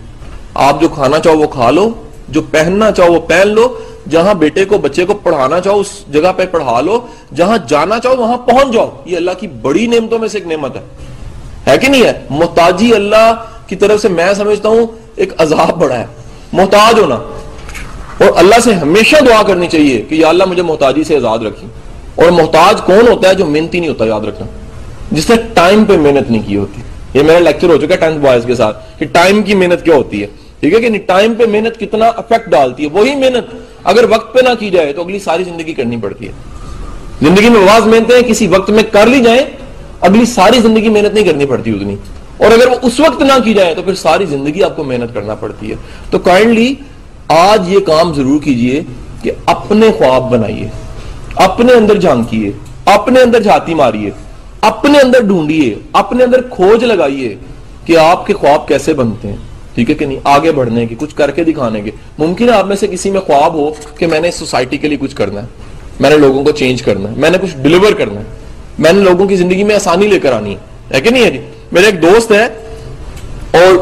آپ 0.54 0.82
جو 0.82 0.88
کھانا 0.90 1.20
چاہو 1.20 1.38
وہ 1.38 1.48
کھا 1.48 1.72
لو، 1.72 1.90
جو 2.30 2.42
پہننا 2.42 2.92
چاہو 2.92 3.14
وہ 3.14 3.20
پہن 3.20 3.48
لو، 3.48 3.80
جہاں 4.10 4.34
بیٹے 4.34 4.66
کو، 4.66 4.78
بچے 4.78 5.06
کو 5.06 5.14
پڑھانا 5.14 5.60
چاہو 5.60 5.80
اس 5.80 5.88
جگہ 6.14 6.32
پہ 6.38 6.46
پڑھا 6.46 6.82
لو، 6.82 7.00
جہاں 7.36 7.58
جانا 7.68 8.00
چاہو 8.00 8.16
وہاں 8.16 8.38
پہنچ 8.38 8.74
جاؤ۔ 8.74 8.90
یہ 9.06 9.18
اللہ 9.18 9.32
کی 9.40 9.48
بڑی 9.48 9.88
نعمتوں 9.88 10.20
میں 10.20 10.28
سے 10.28 10.38
ایک 10.38 10.48
نعمت 10.48 10.76
ہے۔ 10.76 10.82
ہے 11.68 11.78
کہ 11.78 11.88
نہیں 11.88 12.04
ہے؟ 12.04 12.14
محتاجی 12.30 12.94
اللہ 12.94 13.34
کی 13.68 13.76
طرف 13.76 14.02
سے 14.02 14.10
میں 14.10 14.34
سمجھتا 14.34 14.70
ہوں 14.70 14.86
ایک 15.16 15.34
عذاب 15.38 15.78
بڑا 15.78 16.00
ہے۔ 16.00 16.06
محتاج 16.54 17.00
ہونا۔ 17.00 17.18
اور 18.22 18.30
اللہ 18.36 18.56
سے 18.64 18.74
ہمیشہ 18.74 19.16
دعا 19.26 19.44
کرنی 19.44 19.68
چاہیے 19.68 20.02
کہ 20.02 20.16
یا 20.16 20.30
اللہ 20.30 20.44
مجھے 20.46 20.62
محتاجی 20.62 21.04
سے 21.04 21.16
آزاد 21.16 21.40
رکھی 21.40 21.68
اور 22.16 22.32
محتاج 22.32 22.82
کون 22.82 23.08
ہوتا 23.08 23.30
ہے 23.30 23.34
جو 23.34 23.46
محنتی 23.46 23.80
نہیں 23.80 23.90
ہوتا 23.90 24.06
یاد 24.06 24.22
رکھنا۔ 24.22 24.48
جس 25.12 25.30
نے 25.30 25.36
ٹائم 25.54 25.86
پہ 25.86 25.98
محنت 25.98 26.32
نہیں 26.32 26.42
کی 26.48 26.56
ہوتی۔ 26.56 26.82
یہ 27.14 27.24
میرا 27.24 27.40
لیکچر 27.40 27.68
ہو 27.68 27.78
چکا 27.78 27.94
ہے 27.94 28.00
ٹینتھ 28.00 28.18
بوائز 28.18 28.44
کے 28.46 28.56
ساتھ 28.56 29.00
کہ 29.00 29.06
ٹائم 29.06 29.44
کی 29.44 29.56
محنت 29.56 29.86
کیا 29.86 29.96
ہوتی 29.96 30.22
ہے۔ 30.22 30.28
ٹھیک 30.60 30.74
ہے 30.74 30.80
کہ 30.82 30.98
ٹائم 30.98 31.34
پہ 31.34 31.44
محنت 31.46 31.80
کتنا 31.80 32.08
افیکٹ 32.08 32.50
ڈالتی 32.50 32.84
ہے۔ 32.84 32.90
وہی 32.94 33.16
محنت 33.16 33.56
اگر 33.84 34.06
وقت 34.10 34.34
پہ 34.34 34.40
نہ 34.40 34.50
کی 34.60 34.70
جائے 34.70 34.94
تو 34.94 35.02
اگلی 35.02 35.20
ساری 35.20 35.44
زندگی 35.44 35.74
کرنی 35.74 35.98
پڑتی 35.98 36.28
ہے۔ 36.28 36.32
زندگی 37.22 37.50
میں 37.50 37.62
آواز 37.62 37.88
محنتیں 37.88 38.22
کسی 38.22 38.48
وقت 38.48 38.70
میں 38.70 38.84
کر 38.84 39.08
لی 39.08 39.24
جائیں، 39.24 39.42
اگلی 40.02 40.26
ساری 40.26 40.60
زندگی 40.60 40.90
محنت 40.90 41.14
نہیں 41.14 41.24
کرنی 41.24 41.46
پڑتی 41.46 41.72
اتنی۔ 41.72 41.96
اور 42.38 42.52
اگر 42.52 42.68
وہ 42.68 42.76
اس 42.82 43.00
وقت 43.00 43.22
نہ 43.22 43.44
کی 43.44 43.54
جائے 43.54 43.76
تو 43.76 43.82
پھر 43.82 43.96
ساری 43.96 44.26
زندگی 44.26 44.64
آپ 44.64 44.76
کو 44.76 44.84
محنت 44.84 45.14
کرنا 45.14 45.36
پڑتی 45.36 45.72
ہے۔ 45.72 45.76
تو 46.10 46.20
کائنڈلی 46.20 46.76
آج 47.32 47.74
یہ 47.74 47.80
کام 47.80 48.14
ضرور 48.14 48.42
کیجیے 48.42 48.84
کہ 49.22 49.32
اپنے 49.46 49.88
خواب 49.98 50.32
بنائیے، 50.32 50.68
اپنے 51.36 51.74
اندر 51.74 51.96
جھانکیے 51.96 52.52
اپنے 52.86 53.22
اندر 53.22 53.42
جھاتی 53.42 53.74
ماریے، 53.74 54.10
اپنے 54.62 55.00
اندر 55.00 55.22
ڈھونڈیے، 55.22 55.76
اپنے 55.92 56.24
اندر 56.24 56.42
کھوج 56.42 56.84
لگائیے 56.84 57.36
کہ 57.86 57.98
آپ 57.98 58.28
کے 58.28 58.34
خواب 58.34 58.68
کیسے 58.68 58.94
بنتے 58.94 59.28
ہیں۔ 59.28 59.36
ٹھیک 59.76 59.90
ہے 59.90 59.96
کہ 59.96 60.06
نہیں؟ 60.06 60.18
آگے 60.24 60.52
بڑھنے 60.52 60.86
کی 60.86 60.96
کچھ 61.00 61.16
کر 61.16 61.32
کے 61.32 61.44
دکھانے 61.44 61.82
کے۔ 61.82 61.92
ممکن 62.18 62.50
ہے 62.50 62.54
آپ 62.54 62.66
میں 62.66 62.76
سے 62.76 62.88
کسی 62.88 63.12
میں 63.12 63.22
خواب 63.22 63.54
ہو 63.54 63.72
کہ 63.98 64.08
میں 64.08 64.20
نے 64.20 64.32
سوسائٹی 64.32 64.78
کے 64.78 64.88
لیے 64.88 64.98
کچھ 65.02 65.16
کرنا 65.16 65.42
ہے، 65.42 65.48
میں 66.00 66.10
نے 66.10 66.18
لوگوں 66.18 66.44
کو 66.44 66.52
چینج 66.52 66.82
کرنا 66.82 67.10
ہے، 67.10 67.16
میں 67.18 67.30
نے 67.30 67.38
کچھ 67.42 67.58
ڈلیور 67.58 67.92
کرنا 67.92 68.20
ہے، 68.20 68.26
میں 68.80 68.94
نے 68.94 69.00
لوگوں 69.00 69.28
کی 69.28 69.36
زندگی 69.36 69.64
میں 69.64 69.76
آسانی 69.76 70.08
لے 70.08 70.20
کر 70.20 70.34
آنی 70.34 70.56
ہے۔ 70.56 71.02
کہ 71.02 71.10
نہیں 71.10 71.24
ہے 71.24 71.32
جی؟ 71.32 71.40
میرے 71.72 71.86
ایک 71.86 72.02
دوست 72.02 72.32
ہے 72.32 72.46
اور 73.52 73.74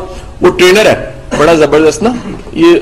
وہ 0.42 0.50
ٹرینر 0.50 0.86
ہے۔ 0.86 1.12
بڑا 1.40 1.54
زبردست 1.56 2.02
نا، 2.04 2.12
یہ 2.54 2.80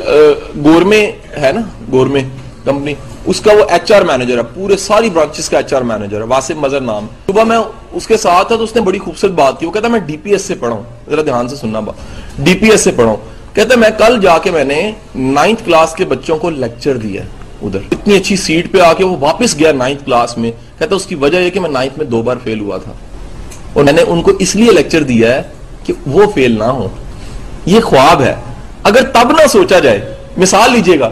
گور 0.64 0.82
میں 0.92 1.06
ہے 1.42 1.52
نا 1.52 1.62
گور 1.92 2.08
میں 2.14 2.22
کمپنی، 2.66 2.94
اس 3.32 3.40
کا 3.42 3.54
وہ 3.54 3.64
ایچ 3.70 3.92
آر 3.92 4.02
مینیجر 4.02 4.38
ہے، 4.38 4.44
پورے 4.54 4.78
ساری 4.78 5.10
برانچز 5.10 5.50
کا 5.50 5.58
ایچ 5.58 5.74
آر 5.74 5.82
مینیجر 5.90 6.22
ہے 6.22 6.26
واسف 6.28 6.56
مظہر 6.60 6.82
نام۔ 6.82 7.08
صبح 7.28 7.44
میں 7.50 7.58
اس 7.98 8.08
کے 8.08 8.18
ساتھ 8.18 8.48
تھا 8.48 8.56
تو 8.56 8.64
اس 8.64 8.76
نے 8.76 8.82
بڑی 8.82 9.00
خوبصورت 9.00 9.34
بات 9.34 9.60
کی، 9.60 9.66
وہ 9.66 9.72
کہتا 9.72 9.88
میں 9.88 10.00
ڈی 10.08 10.18
پی 10.24 10.32
ایس 10.32 10.42
سے 10.42 10.56
پڑھا 10.60 10.76
ہوں 10.76 10.84
ذرا 11.10 11.22
دھیان 11.26 11.48
سے 11.48 11.56
سننا 11.56 11.80
بات 11.80 12.46
ڈی 12.46 12.54
پی 12.54 12.70
ایس 12.72 12.82
سے 12.82 12.92
پڑھا 12.92 13.10
ہوں 13.10 13.56
کہتا 13.56 13.76
میں 13.80 13.90
کل 13.98 14.20
جا 14.22 14.38
کے 14.44 14.52
میں 14.52 14.64
نے 14.64 14.80
نائنتھ 15.16 15.64
کلاس 15.66 15.94
کے 15.96 16.06
بچوں 16.06 16.38
کو 16.38 16.50
لیکچر 16.50 16.98
دیا 16.98 17.22
ادھر۔ 17.62 17.80
اتنی 17.92 18.16
اچھی 18.16 18.36
سیٹ 18.36 18.72
پہ 18.72 18.80
آ 18.82 18.94
کے 18.94 19.04
وہ 19.04 19.18
واپس 19.20 19.58
گیا 19.60 19.72
نائنتھ 19.72 20.06
کلاس 20.06 20.38
میں۔ 20.38 20.52
کہتا 20.80 20.96
اس 20.96 21.06
کی 21.06 21.16
وجہ 21.16 21.38
یہ 21.38 21.50
کہ 21.50 21.60
میں 21.60 21.70
نائنتھ 21.70 21.98
میں 21.98 22.06
دو 22.06 22.22
بار 22.22 22.38
فیل 22.44 22.60
ہوا 22.60 22.78
تھا۔ 22.78 22.92
اور 23.74 23.84
میں 23.84 23.94
نے 23.94 24.02
ان 24.08 24.22
کو 24.22 24.32
اس 24.40 24.56
لیے 24.56 24.72
لیکچر 24.72 25.04
دیا 25.04 25.36
ہے 25.36 25.42
کہ 25.86 25.94
وہ 26.06 26.32
فیل 26.36 26.58
نہ 26.60 26.72
ہو 26.78 26.88
یہ 27.68 27.80
خواب 27.80 28.22
ہے۔ 28.22 28.36
اگر 28.84 29.02
تب 29.02 29.32
نہ 29.32 29.48
سوچا 29.48 29.80
جائے، 29.80 30.16
مثال 30.38 30.72
لیجیے 30.72 31.00
گا۔ 31.00 31.10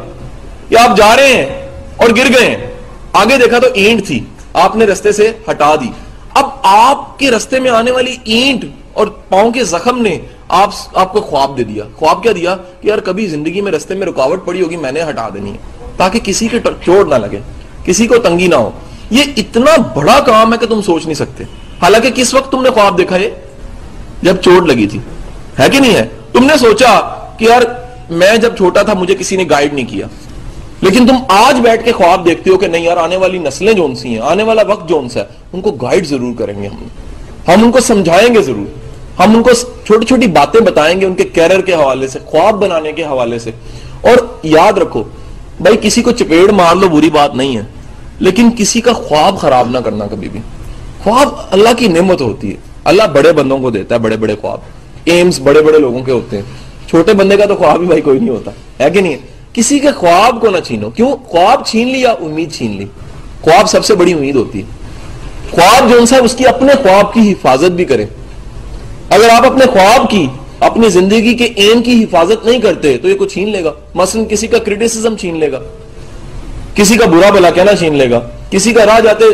کہ 0.70 0.78
آپ 0.78 0.98
جا 0.98 1.16
رہے 1.16 1.28
ہیں 1.28 1.68
اور 1.98 2.10
گر 2.10 2.40
گئے 2.40 2.56
ہیں۔ 2.56 2.72
آگے 3.14 3.38
دیکھا 3.38 3.60
تو 3.60 3.68
اینٹ 3.74 4.08
تھی۔ 4.08 4.24
آپ 4.54 4.76
نے 4.76 4.86
رستے 4.86 5.12
سے 5.12 5.32
ہٹا 5.52 5.76
دی۔ 5.76 5.90
اب 6.34 6.50
آپ 6.64 7.20
کے 7.20 7.32
رستے 7.32 7.60
میں 7.60 7.72
آنے 7.72 7.92
والی 7.92 8.18
اینٹ 8.24 8.66
اور 8.94 9.08
پاؤں 9.08 9.52
کے 9.52 9.64
زخم 9.64 10.02
نے 10.02 10.20
آپ 10.48 10.70
آپ 10.94 11.14
کو 11.14 11.22
خواب 11.22 11.58
دے 11.58 11.64
دیا۔ 11.64 11.84
خواب 11.96 12.24
کیا 12.24 12.32
دیا؟ 12.36 12.56
کہ 12.82 12.88
یار 12.88 12.98
کبھی 12.98 13.28
زندگی 13.28 13.62
میں 13.62 13.72
رستے 13.72 13.94
میں 13.94 14.08
رکاوٹ 14.08 14.46
پڑی 14.46 14.62
ہوگی، 14.62 14.78
میں 14.78 14.92
نے 14.92 15.04
ہٹا 15.10 15.30
دینی 15.34 15.52
ہے۔ 15.52 15.58
تاکہ 15.98 16.20
کسی 16.24 16.48
کے 16.48 16.60
چوٹ 16.86 17.08
نہ 17.08 17.16
لگے، 17.16 17.40
کسی 17.84 18.08
کو 18.08 18.18
تنگی 18.18 18.48
نہ 18.48 18.56
ہو۔ 18.56 18.70
یہ 19.10 19.24
اتنا 19.38 19.82
بڑا 19.96 20.20
کام 20.20 20.54
ہے 20.54 20.58
کہ 20.58 20.66
تم 20.66 20.82
سوچ 20.82 21.06
نہیں 21.06 21.14
سکتے۔ 21.14 21.44
حالانکہ 21.82 22.10
کس 22.10 22.34
وقت 22.34 22.52
تم 22.52 22.62
نے 22.62 22.70
خواب 22.70 22.98
دیکھا 22.98 23.16
ہے 23.16 23.42
جب 24.22 24.36
چوٹ 24.42 24.66
لگی 24.66 24.88
تھی۔ 24.88 25.00
ہے 25.60 25.70
کہ 25.70 25.80
نہیں 25.80 25.96
ہے؟ 25.96 26.08
تم 26.38 26.46
نے 26.46 26.58
سوچا 26.58 27.00
کہ 27.38 27.46
یار 27.46 27.62
میں 28.10 28.38
جب 28.38 28.58
چھوٹا 28.58 28.82
تھا 28.82 28.94
مجھے 28.94 29.16
کسی 29.16 29.36
نے 29.36 29.44
گائیڈ 29.50 29.74
نہیں 29.74 29.86
کیا۔ 29.86 30.08
لیکن 30.82 31.08
تم 31.08 31.16
آج 31.28 31.60
بیٹھ 31.60 31.86
کے 31.86 31.92
خواب 31.92 32.26
دیکھتے 32.26 32.50
ہو 32.50 32.58
کہ 32.58 32.68
نہیں 32.68 32.84
یار، 32.84 32.98
آنے 32.98 33.18
والی 33.18 33.38
نسلیں 33.38 33.74
جون 33.74 33.96
سی 33.96 34.10
ہیں، 34.10 34.20
آنے 34.20 34.44
والا 34.44 34.62
وقت 34.68 34.90
جون 34.90 35.10
سا 35.10 35.20
ہے، 35.20 35.26
ان 35.54 35.62
کو 35.62 35.72
گائیڈ 35.72 36.08
ضرور 36.08 36.34
کریں 36.38 36.64
گے 36.64 36.68
ہم۔ 36.68 36.88
ہم 37.48 37.64
ان 37.64 37.72
کو 37.72 37.80
سمجھائیں 37.80 38.36
گے 38.36 38.42
ضرور۔ 38.42 38.66
ہم 39.20 39.36
ان 39.36 39.44
کو 39.44 39.50
چھوٹی 39.86 40.06
چھوٹی 40.06 40.28
باتیں 40.28 40.62
بتائیں 40.62 41.02
گے 41.02 41.06
ان 41.06 41.16
کے 41.16 41.24
کیریئر 41.24 41.62
کے 41.62 41.74
حوالے 41.74 42.08
سے، 42.08 42.20
خواب 42.26 42.54
بنانے 42.54 42.92
کے 42.92 43.04
حوالے 43.04 43.40
سے۔ 43.40 43.52
اور 44.02 44.18
یاد 44.44 44.74
رکھو، 44.74 45.04
بھائی 45.60 45.78
کسی 45.82 46.02
کو 46.02 46.12
چپیڑ 46.12 46.52
مار 46.52 46.76
لو 46.76 46.90
بری 46.90 47.10
بات 47.10 47.36
نہیں 47.36 47.58
ہے، 47.58 47.62
لیکن 48.20 48.50
کسی 48.58 48.82
کا 48.82 48.94
خواب 48.94 49.38
خراب 49.38 49.70
نہ 49.70 49.78
کرنا 49.78 50.08
کبھی 50.08 50.30
بھی۔ 50.30 50.40
خواب 51.04 51.30
اللہ 51.52 51.70
کی 51.78 51.88
نعمت 51.88 52.22
ہوتی 52.22 52.52
ہے۔ 52.52 52.58
اللہ 52.84 53.04
بڑے 53.04 53.32
بندوں 53.32 53.58
کو 53.58 53.70
دیتا 53.70 53.96
ہے، 53.96 54.00
بڑے 54.00 54.18
بڑے 54.18 54.36
خواب۔ 54.42 54.58
ایمز 55.06 55.40
بڑے 55.40 55.62
بڑے 55.62 55.80
لوگوں 55.80 56.04
کے 56.04 56.12
ہوتے 56.12 56.38
ہیں۔ 56.38 56.44
چھوٹے 56.88 57.14
بندے 57.14 57.38
کا 57.38 57.46
تو 57.46 57.56
خواب 57.56 57.82
ہی 57.82 57.86
بھائی 57.86 58.02
کوئی 58.02 58.20
نہیں 58.20 58.30
ہوتا، 58.30 58.52
ہے 58.84 58.90
کہ 58.90 59.02
نہیں؟ 59.02 59.18
کسی 59.54 59.80
کے 59.80 59.92
خواب 59.92 60.42
کو 60.42 60.50
نہ 60.50 60.58
چھینو۔ 60.60 60.90
کیوں؟ 60.90 61.16
خواب 61.26 61.66
چھین 61.66 61.88
لی 61.88 62.02
یا 62.02 62.12
امید 62.12 62.54
چھین 62.54 62.78
لی؟ 62.78 62.86
خواب 63.42 63.70
سب 63.70 63.86
سے 63.86 63.96
بڑی 63.96 64.14
امید 64.14 64.36
ہوتی 64.36 64.60
ہے۔ 64.60 64.64
خواب 65.52 65.90
جو 65.90 66.00
ہے، 66.12 66.18
اس 66.18 66.36
کی 66.36 66.48
اپنے 66.48 66.74
خواب 66.74 67.14
کی 67.14 67.32
حفاظت 67.32 67.72
بھی 67.72 67.86
کریں 67.86 68.06
اگر 69.10 69.30
آپ 69.30 69.46
اپنے 69.46 69.66
خواب 69.66 70.10
کی، 70.10 70.28
اپنی 70.60 70.90
زندگی 70.90 71.34
کے 71.34 71.46
ایم 71.46 71.82
کی 71.82 72.04
حفاظت 72.04 72.46
نہیں 72.46 72.62
کرتے، 72.62 72.98
تو 72.98 73.10
یہ 73.10 73.16
کو 73.16 73.26
چھین 73.26 73.50
لے 73.50 73.64
گا۔ 73.64 73.74
مثلا 73.96 74.24
کسی 74.24 74.48
کا 74.48 74.58
کریٹیسزم 74.58 75.16
چھین 75.16 75.40
لے 75.40 75.52
گا۔ 75.52 75.60
کسی 76.76 76.98
کا 76.98 77.06
برا 77.06 77.30
بلا 77.30 77.50
کہنا 77.50 77.76
چھین 77.76 77.96
لے 77.96 78.10
گا۔ 78.10 78.20
کسی 78.52 78.74
کا 78.74 78.86
راہ 78.86 79.00
جاتے 79.00 79.26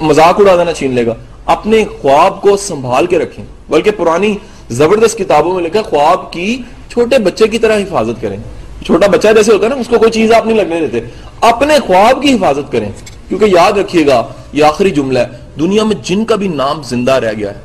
مذاق 0.00 0.40
اڑا 0.40 0.56
دینا 0.56 0.72
چھین 0.72 0.92
لے 0.92 1.06
گا۔ 1.06 1.14
اپنے 1.46 1.84
خواب 2.00 2.42
کو 2.42 2.56
سنبھال 2.56 3.06
کے 3.06 3.18
رکھیں۔ 3.18 3.44
بلکہ 3.68 3.90
پرانی 3.90 4.36
زبردست 4.70 5.18
کتابوں 5.18 5.54
میں 5.54 5.64
لکھا 5.64 5.82
خواب 5.82 6.32
کی 6.32 6.62
چھوٹے 6.88 7.18
بچے 7.18 7.48
کی 7.48 7.58
طرح 7.58 7.78
حفاظت 7.78 8.22
کریں۔ 8.22 8.36
چھوٹا 8.84 9.06
بچہ 9.06 9.28
جیسے 9.36 9.52
ہوتا 9.52 9.64
ہے 9.64 9.68
نا، 9.68 9.76
اس 9.76 9.88
کو 9.88 9.98
کوئی 9.98 10.10
چیز 10.10 10.32
آپ 10.32 10.46
نہیں 10.46 10.56
لگنے 10.56 10.86
دیتے۔ 10.86 11.06
اپنے 11.40 11.78
خواب 11.78 12.22
کی 12.22 12.34
حفاظت 12.34 12.72
کریں۔ 12.72 12.92
کیونکہ 13.28 13.44
یاد 13.44 13.72
رکھیے 13.72 14.06
گا، 14.06 14.26
یہ 14.52 14.64
آخری 14.64 14.90
جملہ 14.90 15.18
ہے، 15.18 15.26
دنیا 15.60 15.84
میں 15.84 15.96
جن 16.02 16.24
کا 16.24 16.36
بھی 16.36 16.48
نام 16.48 16.82
زندہ 16.82 17.12
رہ 17.12 17.32
گیا 17.38 17.50
ہے، 17.50 17.60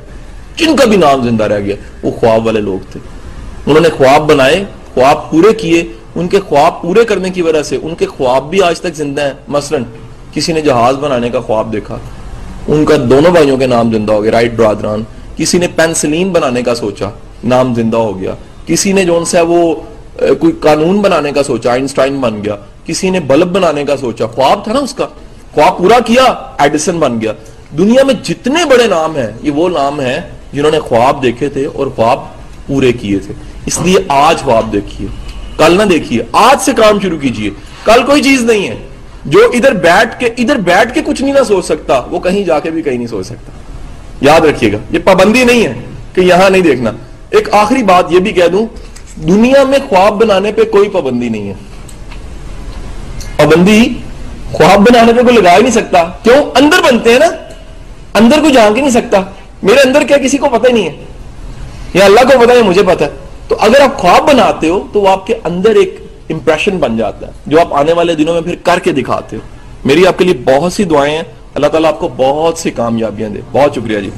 جن 0.56 0.76
کا 0.76 0.84
بھی 0.84 0.96
نام 0.96 1.24
زندہ 1.24 1.44
رہ 1.44 1.60
گیا، 1.60 1.76
وہ 2.02 2.10
خواب 2.10 2.46
والے 2.46 2.60
لوگ 2.60 2.92
تھے۔ 2.92 3.00
انہوں 3.66 3.80
نے 3.80 3.88
خواب 3.88 4.22
بنائے، 4.22 4.64
خواب 4.94 5.30
پورے 5.30 5.52
کیے۔ 5.52 5.92
ان 6.14 6.28
کے 6.28 6.40
خواب 6.40 6.82
پورے 6.82 7.04
کرنے 7.04 7.30
کی 7.30 7.42
وجہ 7.42 7.62
سے 7.62 7.78
ان 7.82 7.94
کے 7.94 8.06
خواب 8.06 8.50
بھی 8.50 8.62
آج 8.62 8.80
تک 8.80 8.94
زندہ 8.94 9.22
ہیں۔ 9.22 9.32
مثلا، 9.48 9.78
کسی 10.32 10.52
نے 10.52 10.60
جہاز 10.60 10.96
بنانے 10.96 11.30
کا 11.30 11.40
خواب 11.40 11.72
دیکھا۔ 11.72 11.98
ان 12.68 12.84
کا 12.84 12.96
دونوں 12.96 13.30
بھائیوں 13.30 13.58
کے 13.58 13.66
نام 13.66 13.92
زندہ 13.92 14.12
ہو 14.12 14.22
گیا 14.22 14.30
رائٹ 14.30 14.54
برادران۔ 14.54 15.02
کسی 15.40 15.58
نے 15.58 15.66
پینسلین 15.68 16.30
بنانے 16.30 16.62
کا 16.62 16.74
سوچا، 16.74 17.08
نام 17.44 17.74
زندہ 17.74 17.96
ہو 17.96 18.20
گیا۔ 18.20 18.34
کسی 18.66 18.92
نے 18.92 19.04
جو 19.04 19.24
ہے 19.34 19.40
وہ 19.40 19.74
کوئی 20.16 20.52
قانون 20.60 21.00
بنانے 21.00 21.32
کا 21.32 21.42
سوچا، 21.42 21.72
آئنسٹائن 21.72 22.20
بن 22.20 22.44
گیا۔ 22.44 22.56
کسی 22.86 23.10
نے 23.10 23.20
بلب 23.20 23.46
بنانے 23.46 23.84
کا 23.84 23.96
سوچا۔ 23.96 24.26
خواب 24.26 24.64
تھا 24.64 24.72
نا 24.72 24.78
اس 24.78 24.94
کا۔ 24.94 25.06
خواب 25.52 25.78
پورا 25.78 25.98
کیا 26.06 26.22
ایڈیسن 26.58 26.98
بن 26.98 27.20
گیا۔ 27.20 27.32
دنیا 27.78 28.04
میں 28.04 28.14
جتنے 28.22 28.64
بڑے 28.64 28.86
نام 28.86 29.16
ہیں، 29.16 29.26
یہ 29.42 29.50
وہ 29.50 29.68
نام 29.68 30.00
ہیں 30.00 30.20
جنہوں 30.52 30.70
نے 30.70 30.80
خواب 30.80 31.22
دیکھے 31.22 31.48
تھے 31.48 31.66
اور 31.66 31.86
خواب 31.86 32.18
پورے 32.66 32.92
کیے 32.92 33.18
تھے۔ 33.18 33.34
اس 33.66 33.80
لیے 33.80 33.96
آج 34.08 34.38
خواب 34.38 34.72
دیکھیے۔ 34.72 35.08
کل 35.56 35.76
نہ 35.76 35.82
دیکھیے۔ 35.82 36.22
آج 36.32 36.60
سے 36.60 36.72
کام 36.76 37.00
شروع 37.00 37.18
کیجیے 37.18 37.50
کل 37.84 38.02
کوئی 38.06 38.22
چیز 38.22 38.42
نہیں 38.42 38.68
ہے۔ 38.68 38.76
جو 39.24 39.40
ادھر 39.54 39.72
بیٹھ 39.72 40.20
کے، 40.20 40.26
ادھر 40.26 40.56
بیٹھ 40.56 40.94
کے 40.94 41.00
کچھ 41.06 41.22
نہیں 41.22 41.34
نہ 41.34 41.44
سوچ 41.48 41.64
سکتا، 41.64 42.02
وہ 42.10 42.20
کہیں 42.20 42.44
جا 42.44 42.60
کے 42.60 42.70
بھی 42.70 42.82
کہیں 42.82 42.96
نہیں 42.96 43.06
سوچ 43.06 43.26
سکتا۔ 43.26 43.52
یاد 44.20 44.40
رکھیے 44.40 44.72
گا، 44.72 44.78
یہ 44.90 44.98
پابندی 44.98 45.44
نہیں 45.44 45.66
ہے 45.66 45.74
کہ 46.14 46.20
یہاں 46.20 46.50
نہیں 46.50 46.62
دیکھنا۔ 46.62 46.90
ایک 47.30 47.54
آخری 47.54 47.82
بات 47.82 48.12
یہ 48.12 48.18
بھی 48.18 48.32
کہہ 48.32 48.48
دوں، 48.48 48.66
دنیا 49.22 49.64
میں 49.64 49.78
خواب 49.88 50.12
بنانے 50.12 50.52
پہ 50.52 50.64
کوئی 50.64 50.88
پابندی 50.88 51.28
نہیں 51.28 51.48
ہے۔ 51.48 51.54
پابندی 53.36 53.94
خواب 54.52 54.80
بنانے 54.80 55.12
پہ 55.12 55.22
کوئی 55.22 55.36
لگا 55.36 55.56
ہی 55.56 55.62
نہیں 55.62 55.72
سکتا۔ 55.72 56.02
کیوں؟ 56.22 56.50
اندر 56.54 56.92
بنتے 56.92 57.12
ہیں 57.12 57.18
نا، 57.18 57.26
اندر 58.14 58.40
کوئی 58.40 58.52
جان 58.52 58.74
کے 58.74 58.80
نہیں 58.80 58.90
سکتا۔ 58.90 59.20
میرے 59.62 59.80
اندر 59.80 60.02
کیا 60.02 60.18
کسی 60.18 60.38
کو 60.38 60.48
پتہ 60.48 60.68
ہی 60.68 60.72
نہیں 60.72 60.86
ہے؟ 60.86 61.04
یا 61.94 62.04
اللہ 62.04 62.20
کو 62.20 62.44
پتا 62.44 62.54
ہے 62.54 62.62
مجھے 62.62 62.82
پتا 62.82 63.04
ہے۔ 63.04 63.10
تو 63.48 63.56
اگر 63.60 63.80
آپ 63.80 63.98
خواب 63.98 64.28
بناتے 64.28 64.68
ہو، 64.68 64.86
تو 64.92 65.00
وہ 65.00 65.08
آپ 65.08 65.26
کے 65.26 65.34
اندر 65.44 65.70
ایک 65.70 66.06
امپریشن 66.30 66.78
بن 66.78 66.96
جاتا 66.96 67.26
ہے، 67.26 67.32
جو 67.46 67.60
آپ 67.60 67.74
آنے 67.74 67.92
والے 67.92 68.14
دنوں 68.14 68.34
میں 68.34 68.42
پھر 68.42 68.54
کر 68.62 68.78
کے 68.78 68.92
دکھاتے 68.92 69.36
ہو۔ 69.36 69.40
میری 69.84 70.06
آپ 70.06 70.18
کے 70.18 70.24
لیے 70.24 70.34
بہت 70.34 70.72
سی 70.72 70.84
دعائیں 70.84 71.16
ہیں۔ 71.16 71.22
اللہ 71.60 71.68
تعالیٰ 71.68 71.92
آپ 71.92 72.00
کو 72.00 72.08
بہت 72.16 72.58
سی 72.58 72.70
کامیابیاں 72.70 73.30
دے۔ 73.30 73.40
بہت 73.52 73.74
شکریہ 73.74 74.00
جی۔ 74.00 74.10